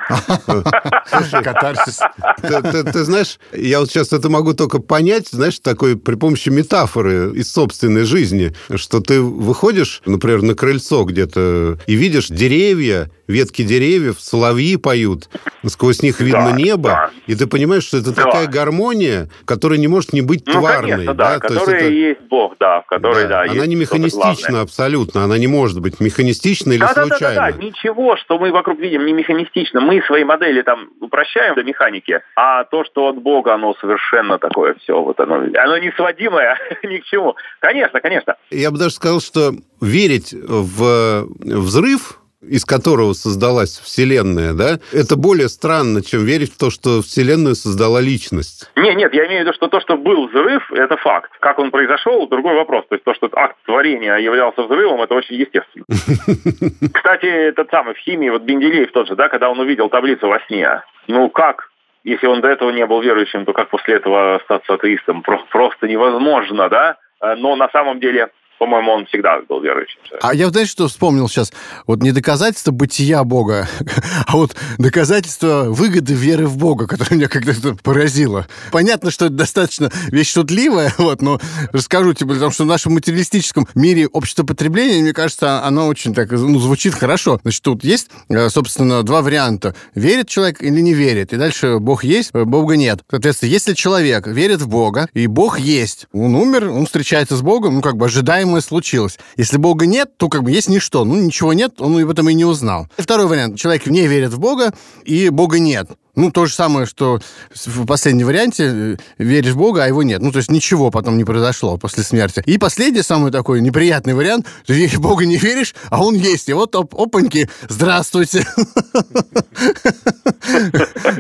Катарсис. 1.42 2.00
Ты 2.40 2.98
знаешь, 3.04 3.38
я 3.52 3.80
вот 3.80 3.88
сейчас 3.88 4.12
это 4.12 4.30
могу 4.30 4.54
только 4.54 4.80
понять, 4.80 5.28
знаешь, 5.28 5.58
такой 5.58 5.98
при 5.98 6.14
помощи 6.14 6.48
метафоры 6.48 7.32
из 7.34 7.52
собственной 7.52 8.04
жизни, 8.04 8.52
что 8.74 9.00
ты 9.00 9.20
выходишь, 9.20 10.02
например, 10.06 10.42
на 10.42 10.54
крыльцо 10.54 11.04
где-то 11.04 11.78
и 11.86 11.94
видишь 11.94 12.28
деревья, 12.28 13.10
ветки 13.44 13.62
деревьев, 13.62 14.20
соловьи 14.20 14.76
поют, 14.76 15.28
сквозь 15.66 16.02
них 16.02 16.20
видно 16.20 16.50
да, 16.50 16.56
небо, 16.56 16.88
да. 16.88 17.10
и 17.26 17.34
ты 17.34 17.46
понимаешь, 17.46 17.84
что 17.84 17.98
это 17.98 18.14
да. 18.14 18.22
такая 18.22 18.46
гармония, 18.46 19.28
которая 19.44 19.78
не 19.78 19.88
может 19.88 20.12
не 20.12 20.22
быть 20.22 20.46
ну, 20.46 20.54
тварной. 20.54 20.90
Конечно, 20.90 21.14
да, 21.14 21.34
да? 21.34 21.40
которая 21.40 21.76
есть, 21.76 21.86
это... 21.86 21.92
есть 21.92 22.20
Бог, 22.28 22.56
да, 22.58 22.80
в 22.80 22.86
которой, 22.86 23.24
да, 23.24 23.44
да 23.44 23.52
Она 23.52 23.66
не 23.66 23.76
механистична 23.76 24.62
абсолютно, 24.62 25.24
она 25.24 25.38
не 25.38 25.46
может 25.46 25.80
быть 25.80 26.00
механистична 26.00 26.72
или 26.72 26.80
да, 26.80 26.88
случайна. 26.88 27.18
Да, 27.18 27.34
да, 27.34 27.52
да, 27.52 27.52
да, 27.52 27.64
ничего, 27.64 28.16
что 28.16 28.38
мы 28.38 28.50
вокруг 28.50 28.78
видим, 28.78 29.04
не 29.04 29.12
механистично. 29.12 29.80
Мы 29.80 30.02
свои 30.02 30.24
модели 30.24 30.62
там 30.62 30.88
упрощаем 31.00 31.54
до 31.54 31.62
механики, 31.62 32.20
а 32.36 32.64
то, 32.64 32.84
что 32.84 33.08
от 33.08 33.16
Бога, 33.16 33.54
оно 33.54 33.74
совершенно 33.80 34.38
такое 34.38 34.74
все, 34.82 35.00
вот 35.00 35.20
оно, 35.20 35.36
оно 35.36 35.78
не 35.78 35.92
сводимое 35.92 36.58
ни 36.82 36.98
к 36.98 37.04
чему. 37.04 37.36
Конечно, 37.60 38.00
конечно. 38.00 38.36
Я 38.50 38.70
бы 38.70 38.78
даже 38.78 38.94
сказал, 38.94 39.20
что 39.20 39.52
верить 39.80 40.32
в 40.32 41.26
взрыв 41.40 42.18
из 42.48 42.64
которого 42.64 43.12
создалась 43.12 43.78
Вселенная, 43.78 44.52
да, 44.52 44.78
это 44.92 45.16
более 45.16 45.48
странно, 45.48 46.02
чем 46.02 46.24
верить 46.24 46.52
в 46.52 46.58
то, 46.58 46.70
что 46.70 47.02
Вселенную 47.02 47.54
создала 47.54 48.00
личность. 48.00 48.70
Нет, 48.76 48.96
нет, 48.96 49.14
я 49.14 49.26
имею 49.26 49.42
в 49.42 49.46
виду, 49.46 49.54
что 49.54 49.68
то, 49.68 49.80
что 49.80 49.96
был 49.96 50.28
взрыв, 50.28 50.70
это 50.72 50.96
факт. 50.96 51.30
Как 51.40 51.58
он 51.58 51.70
произошел, 51.70 52.26
другой 52.28 52.54
вопрос. 52.54 52.84
То 52.88 52.94
есть 52.94 53.04
то, 53.04 53.14
что 53.14 53.28
акт 53.32 53.56
творения 53.64 54.16
являлся 54.16 54.62
взрывом, 54.62 55.02
это 55.02 55.14
очень 55.14 55.36
естественно. 55.36 55.84
Кстати, 56.92 57.26
этот 57.26 57.70
самый 57.70 57.94
в 57.94 57.98
химии, 57.98 58.30
вот 58.30 58.42
Бенделеев 58.42 58.92
тот 58.92 59.08
же, 59.08 59.16
да, 59.16 59.28
когда 59.28 59.50
он 59.50 59.58
увидел 59.60 59.88
таблицу 59.88 60.28
во 60.28 60.40
сне, 60.46 60.82
ну 61.08 61.28
как 61.28 61.70
если 62.04 62.26
он 62.26 62.42
до 62.42 62.48
этого 62.48 62.70
не 62.70 62.84
был 62.84 63.00
верующим, 63.00 63.46
то 63.46 63.54
как 63.54 63.70
после 63.70 63.94
этого 63.94 64.36
остаться 64.36 64.74
атеистом? 64.74 65.22
Просто 65.22 65.88
невозможно, 65.88 66.68
да? 66.68 66.98
Э, 67.20 67.34
но 67.34 67.56
на 67.56 67.68
самом 67.70 67.98
деле 67.98 68.28
по-моему, 68.58 68.92
он 68.92 69.06
всегда 69.06 69.40
был 69.48 69.60
верующим. 69.60 69.98
А 70.22 70.34
я, 70.34 70.48
знаете, 70.48 70.70
что 70.70 70.88
вспомнил 70.88 71.28
сейчас? 71.28 71.52
Вот 71.86 72.02
не 72.02 72.12
доказательство 72.12 72.70
бытия 72.70 73.24
Бога, 73.24 73.68
а 74.26 74.36
вот 74.36 74.54
доказательство 74.78 75.64
выгоды 75.68 76.14
веры 76.14 76.46
в 76.46 76.56
Бога, 76.56 76.86
которое 76.86 77.16
меня 77.16 77.28
когда-то 77.28 77.76
поразило. 77.82 78.46
Понятно, 78.72 79.10
что 79.10 79.26
это 79.26 79.34
достаточно 79.34 79.90
вещь 80.08 80.32
шутливая, 80.32 80.92
вот, 80.98 81.20
но 81.20 81.40
расскажу 81.72 82.14
тебе, 82.14 82.34
потому 82.34 82.52
что 82.52 82.64
в 82.64 82.66
нашем 82.66 82.94
материалистическом 82.94 83.66
мире 83.74 84.06
общество 84.06 84.44
потребления, 84.44 85.02
мне 85.02 85.12
кажется, 85.12 85.62
оно 85.64 85.86
очень 85.86 86.14
так, 86.14 86.30
ну, 86.30 86.58
звучит 86.58 86.94
хорошо. 86.94 87.40
Значит, 87.42 87.62
тут 87.62 87.84
есть, 87.84 88.08
э, 88.28 88.48
собственно, 88.48 89.02
два 89.02 89.22
варианта. 89.22 89.74
Верит 89.94 90.28
человек 90.28 90.62
или 90.62 90.80
не 90.80 90.94
верит. 90.94 91.32
И 91.32 91.36
дальше 91.36 91.78
Бог 91.78 92.04
есть, 92.04 92.30
э, 92.32 92.44
Бога 92.44 92.76
нет. 92.76 93.00
Соответственно, 93.10 93.50
если 93.50 93.74
человек 93.74 94.26
верит 94.26 94.60
в 94.60 94.68
Бога, 94.68 95.08
и 95.12 95.26
Бог 95.26 95.58
есть, 95.58 96.06
он 96.12 96.34
умер, 96.34 96.70
он 96.70 96.86
встречается 96.86 97.36
с 97.36 97.42
Богом, 97.42 97.74
ну, 97.74 97.82
как 97.82 97.96
бы 97.96 98.06
ожидаемо 98.06 98.43
ожидаемое 98.44 98.60
случилось. 98.60 99.18
Если 99.36 99.56
Бога 99.56 99.86
нет, 99.86 100.16
то 100.16 100.28
как 100.28 100.42
бы 100.42 100.50
есть 100.50 100.68
ничто. 100.68 101.04
Ну, 101.04 101.16
ничего 101.16 101.52
нет, 101.52 101.80
он 101.80 102.00
об 102.00 102.10
этом 102.10 102.28
и 102.28 102.34
не 102.34 102.44
узнал. 102.44 102.88
И 102.96 103.02
второй 103.02 103.26
вариант. 103.26 103.58
Человек 103.58 103.86
не 103.86 104.06
верит 104.06 104.32
в 104.32 104.38
Бога, 104.38 104.72
и 105.04 105.30
Бога 105.30 105.58
нет. 105.58 105.90
Ну, 106.16 106.30
то 106.30 106.46
же 106.46 106.54
самое, 106.54 106.86
что 106.86 107.18
в 107.54 107.86
последнем 107.86 108.26
варианте 108.26 108.64
э, 108.64 108.96
веришь 109.18 109.52
в 109.52 109.58
Бога, 109.58 109.84
а 109.84 109.88
его 109.88 110.02
нет. 110.02 110.20
Ну, 110.20 110.30
то 110.30 110.38
есть 110.38 110.50
ничего 110.50 110.90
потом 110.90 111.16
не 111.18 111.24
произошло 111.24 111.76
после 111.76 112.02
смерти. 112.04 112.42
И 112.46 112.58
последний 112.58 113.02
самый 113.02 113.32
такой 113.32 113.60
неприятный 113.60 114.14
вариант, 114.14 114.46
ты 114.66 114.86
в 114.88 115.00
Бога 115.00 115.26
не 115.26 115.36
веришь, 115.36 115.74
а 115.90 116.04
он 116.04 116.14
есть. 116.14 116.48
И 116.48 116.52
вот 116.52 116.74
оп 116.76 116.94
опаньки, 116.94 117.48
здравствуйте. 117.68 118.44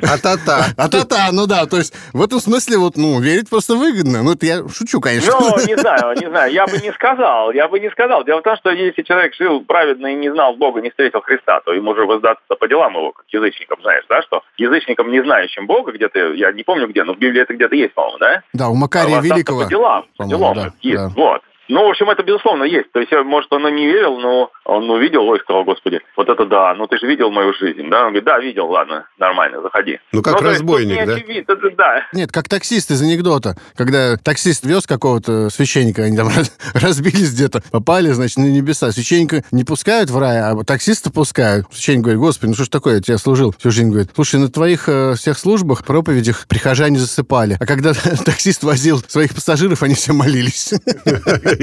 А-та-та. 0.02 0.66
А-та-та, 0.76 1.30
ну 1.32 1.46
да, 1.46 1.66
то 1.66 1.78
есть 1.78 1.94
в 2.12 2.22
этом 2.22 2.40
смысле 2.40 2.78
вот, 2.78 2.96
ну, 2.96 3.20
верить 3.20 3.48
просто 3.48 3.74
выгодно. 3.74 4.22
Ну, 4.22 4.32
это 4.32 4.46
я 4.46 4.68
шучу, 4.68 5.00
конечно. 5.00 5.32
Ну, 5.38 5.56
не 5.66 5.76
знаю, 5.76 6.16
не 6.20 6.28
знаю, 6.28 6.52
я 6.52 6.66
бы 6.66 6.78
не 6.78 6.92
сказал, 6.92 7.52
я 7.52 7.68
бы 7.68 7.80
не 7.80 7.90
сказал. 7.90 8.24
Дело 8.24 8.40
в 8.40 8.42
том, 8.42 8.56
что 8.56 8.70
если 8.70 9.02
человек 9.02 9.34
жил 9.34 9.64
праведно 9.64 10.08
и 10.08 10.14
не 10.14 10.30
знал 10.30 10.54
Бога, 10.54 10.80
не 10.80 10.90
встретил 10.90 11.20
Христа, 11.20 11.60
то 11.64 11.72
ему 11.72 11.90
уже 11.90 12.04
воздаться 12.04 12.54
по 12.54 12.68
делам 12.68 12.94
его, 12.94 13.12
как 13.12 13.24
язычникам, 13.28 13.78
знаешь, 13.82 14.04
да, 14.08 14.22
что 14.22 14.42
язычникам, 14.84 15.10
не 15.10 15.22
знающим 15.22 15.66
Бога, 15.66 15.92
где-то, 15.92 16.32
я 16.34 16.52
не 16.52 16.62
помню 16.62 16.88
где, 16.88 17.04
но 17.04 17.14
в 17.14 17.18
Библии 17.18 17.42
это 17.42 17.54
где-то 17.54 17.74
есть, 17.74 17.94
по-моему, 17.94 18.18
да? 18.18 18.42
Да, 18.52 18.68
у 18.68 18.74
Макария 18.74 19.18
А 19.18 19.20
Великого. 19.20 19.64
По 19.64 19.68
делам, 19.68 20.04
по 20.16 20.24
делам 20.24 20.54
да, 20.54 20.72
есть, 20.80 21.02
да. 21.02 21.08
вот. 21.16 21.42
Ну, 21.68 21.86
в 21.86 21.90
общем, 21.90 22.10
это 22.10 22.22
безусловно 22.22 22.64
есть. 22.64 22.92
То 22.92 23.00
есть, 23.00 23.12
может, 23.24 23.52
он 23.52 23.66
и 23.68 23.72
не 23.72 23.86
верил, 23.86 24.18
но 24.18 24.50
он 24.64 24.88
увидел, 24.90 25.26
ой, 25.26 25.40
сказал, 25.40 25.64
господи, 25.64 26.00
вот 26.16 26.28
это 26.28 26.44
да, 26.46 26.74
ну 26.74 26.86
ты 26.86 26.98
же 26.98 27.06
видел 27.06 27.30
мою 27.30 27.52
жизнь, 27.54 27.88
да? 27.90 28.06
Он 28.06 28.08
говорит, 28.08 28.24
да, 28.24 28.38
видел, 28.38 28.66
ладно, 28.66 29.06
нормально, 29.18 29.60
заходи. 29.62 29.98
Ну, 30.12 30.22
как 30.22 30.34
есть, 30.34 30.44
тут 30.44 30.52
разбойник, 30.52 30.98
не 30.98 31.06
да? 31.06 31.14
очевидно, 31.14 31.52
это 31.52 31.70
да. 31.76 32.06
Нет, 32.12 32.32
как 32.32 32.48
таксист 32.48 32.90
из 32.90 33.02
анекдота, 33.02 33.56
когда 33.76 34.16
таксист 34.16 34.64
вез 34.64 34.86
какого-то 34.86 35.50
священника, 35.50 36.02
они 36.02 36.16
там 36.16 36.28
разбились 36.74 37.32
где-то, 37.34 37.62
попали, 37.70 38.08
значит, 38.08 38.38
на 38.38 38.44
небеса. 38.44 38.90
Священника 38.92 39.42
не 39.50 39.64
пускают 39.64 40.10
в 40.10 40.18
рай, 40.18 40.40
а 40.40 40.54
таксиста 40.64 41.10
пускают. 41.10 41.66
Священник 41.72 42.02
говорит, 42.02 42.20
господи, 42.20 42.50
ну 42.50 42.54
что 42.54 42.64
ж 42.64 42.68
такое, 42.68 42.96
я 42.96 43.00
тебя 43.00 43.18
служил. 43.18 43.54
Священник 43.60 43.92
говорит, 43.92 44.10
слушай, 44.14 44.40
на 44.40 44.48
твоих 44.48 44.88
э, 44.88 45.14
всех 45.14 45.38
службах, 45.38 45.84
проповедях 45.84 46.46
прихожане 46.48 46.98
засыпали. 46.98 47.56
А 47.60 47.66
когда 47.66 47.92
таксист 48.24 48.64
возил 48.64 49.02
своих 49.06 49.34
пассажиров, 49.34 49.82
они 49.82 49.94
все 49.94 50.12
молились. 50.12 50.72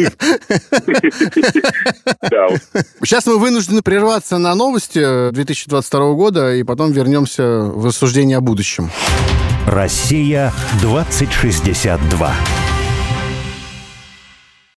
Вот. 2.31 2.61
Сейчас 3.03 3.25
мы 3.25 3.37
вынуждены 3.37 3.81
прерваться 3.81 4.37
на 4.37 4.55
новости 4.55 5.31
2022 5.31 6.13
года, 6.13 6.55
и 6.55 6.63
потом 6.63 6.91
вернемся 6.91 7.43
в 7.61 7.85
рассуждение 7.85 8.37
о 8.37 8.41
будущем. 8.41 8.89
Россия 9.65 10.53
2062. 10.81 12.60